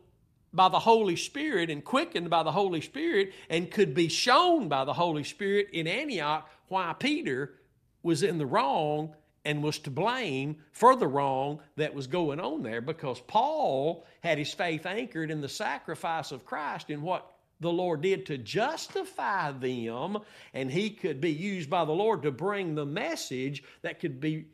[0.52, 4.84] by the Holy Spirit and quickened by the Holy Spirit and could be shown by
[4.84, 7.54] the Holy Spirit in Antioch why Peter
[8.02, 9.14] was in the wrong
[9.44, 14.38] and was to blame for the wrong that was going on there because Paul had
[14.38, 19.52] his faith anchored in the sacrifice of Christ in what the Lord did to justify
[19.52, 20.18] them,
[20.52, 24.46] and he could be used by the Lord to bring the message that could be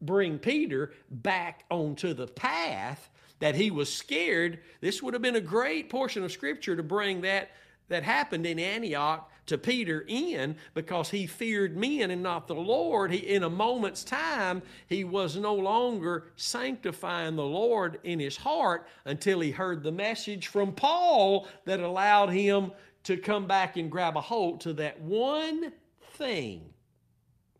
[0.00, 3.08] bring Peter back onto the path
[3.40, 4.60] that he was scared.
[4.80, 7.50] This would have been a great portion of scripture to bring that
[7.88, 13.12] that happened in Antioch to Peter in because he feared men and not the Lord.
[13.12, 18.86] He, in a moment's time, he was no longer sanctifying the Lord in his heart
[19.04, 22.72] until he heard the message from Paul that allowed him
[23.04, 25.72] to come back and grab a hold to that one
[26.12, 26.62] thing.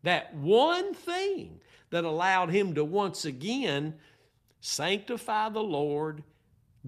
[0.02, 1.60] That one thing
[1.90, 3.94] that allowed him to once again
[4.60, 6.22] sanctify the Lord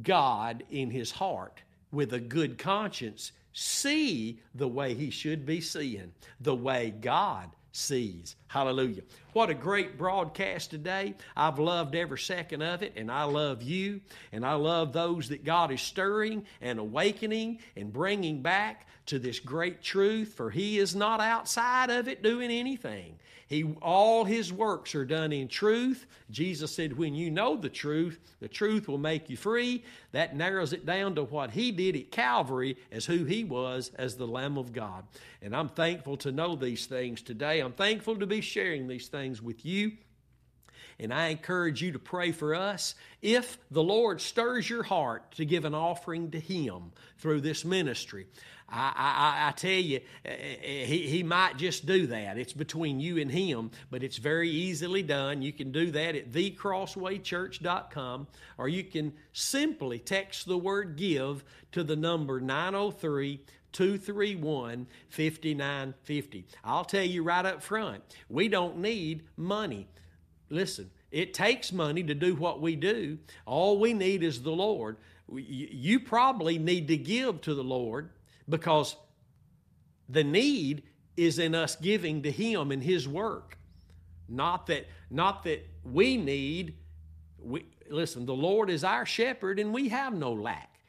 [0.03, 6.13] God in his heart with a good conscience see the way he should be seeing,
[6.41, 8.37] the way God sees.
[8.49, 9.01] Hallelujah.
[9.33, 11.15] What a great broadcast today.
[11.35, 15.43] I've loved every second of it, and I love you, and I love those that
[15.43, 20.95] God is stirring and awakening and bringing back to this great truth, for He is
[20.95, 23.19] not outside of it doing anything.
[23.47, 26.07] He, all his works are done in truth.
[26.31, 29.85] Jesus said, when you know the truth, the truth will make you free.
[30.11, 34.17] That narrows it down to what he did at Calvary as who he was as
[34.17, 35.05] the Lamb of God.
[35.41, 37.61] And I'm thankful to know these things today.
[37.61, 39.93] I'm thankful to be sharing these things with you.
[40.99, 42.95] And I encourage you to pray for us.
[43.23, 48.27] If the Lord stirs your heart to give an offering to Him through this ministry,
[48.69, 50.31] I, I, I tell you, eh,
[50.63, 52.37] eh, he, he might just do that.
[52.37, 55.41] It's between you and him, but it's very easily done.
[55.41, 58.27] You can do that at thecrosswaychurch.com,
[58.59, 63.41] or you can simply text the word give to the number 903
[63.73, 66.47] 231 5950.
[66.65, 69.87] I'll tell you right up front, we don't need money.
[70.49, 73.19] Listen, it takes money to do what we do.
[73.45, 74.97] All we need is the Lord.
[75.33, 78.11] You probably need to give to the Lord
[78.49, 78.97] because
[80.09, 80.83] the need
[81.17, 83.59] is in us giving to him and his work.
[84.29, 86.75] Not that not that we need
[87.39, 90.81] we listen the lord is our shepherd and we have no lack.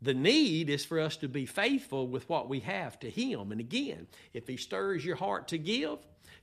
[0.00, 3.52] The need is for us to be faithful with what we have to him.
[3.52, 5.98] And again if he stirs your heart to give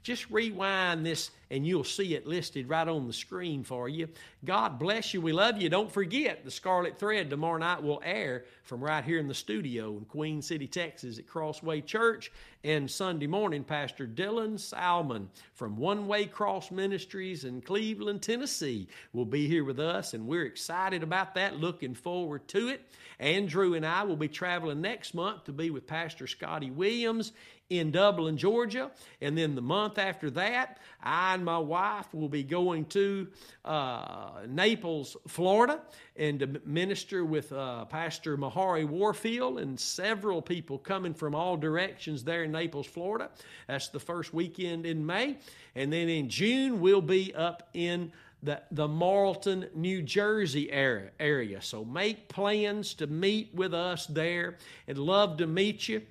[0.05, 4.07] just rewind this and you'll see it listed right on the screen for you.
[4.43, 5.21] God bless you.
[5.21, 5.69] We love you.
[5.69, 9.97] Don't forget the Scarlet Thread tomorrow night will air from right here in the studio
[9.97, 12.31] in Queen City, Texas at Crossway Church.
[12.63, 19.25] And Sunday morning, Pastor Dylan Salmon from One Way Cross Ministries in Cleveland, Tennessee will
[19.25, 20.13] be here with us.
[20.13, 22.81] And we're excited about that, looking forward to it.
[23.19, 27.33] Andrew and I will be traveling next month to be with Pastor Scotty Williams
[27.69, 28.91] in Dublin, Georgia.
[29.21, 33.27] And then the month after that, I and my wife will be going to
[33.63, 35.81] uh, Naples, Florida,
[36.15, 42.23] and to minister with uh, Pastor Mahari Warfield and several people coming from all directions
[42.23, 43.29] there in Naples, Florida.
[43.67, 45.37] That's the first weekend in May.
[45.75, 48.11] And then in June, we'll be up in
[48.43, 51.61] the, the Marlton, New Jersey area, area.
[51.61, 54.57] So make plans to meet with us there
[54.87, 56.03] and love to meet you.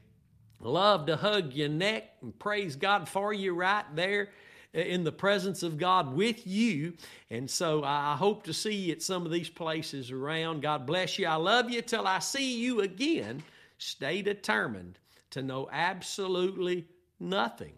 [0.64, 4.30] Love to hug your neck and praise God for you right there
[4.74, 6.94] uh, in the presence of God with you.
[7.30, 10.62] And so I hope to see you at some of these places around.
[10.62, 11.26] God bless you.
[11.26, 13.42] I love you till I see you again.
[13.76, 14.98] Stay determined
[15.30, 16.86] to know absolutely
[17.20, 17.74] nothing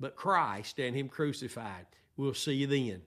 [0.00, 1.86] but Christ and Him crucified.
[2.16, 3.02] We'll see you then.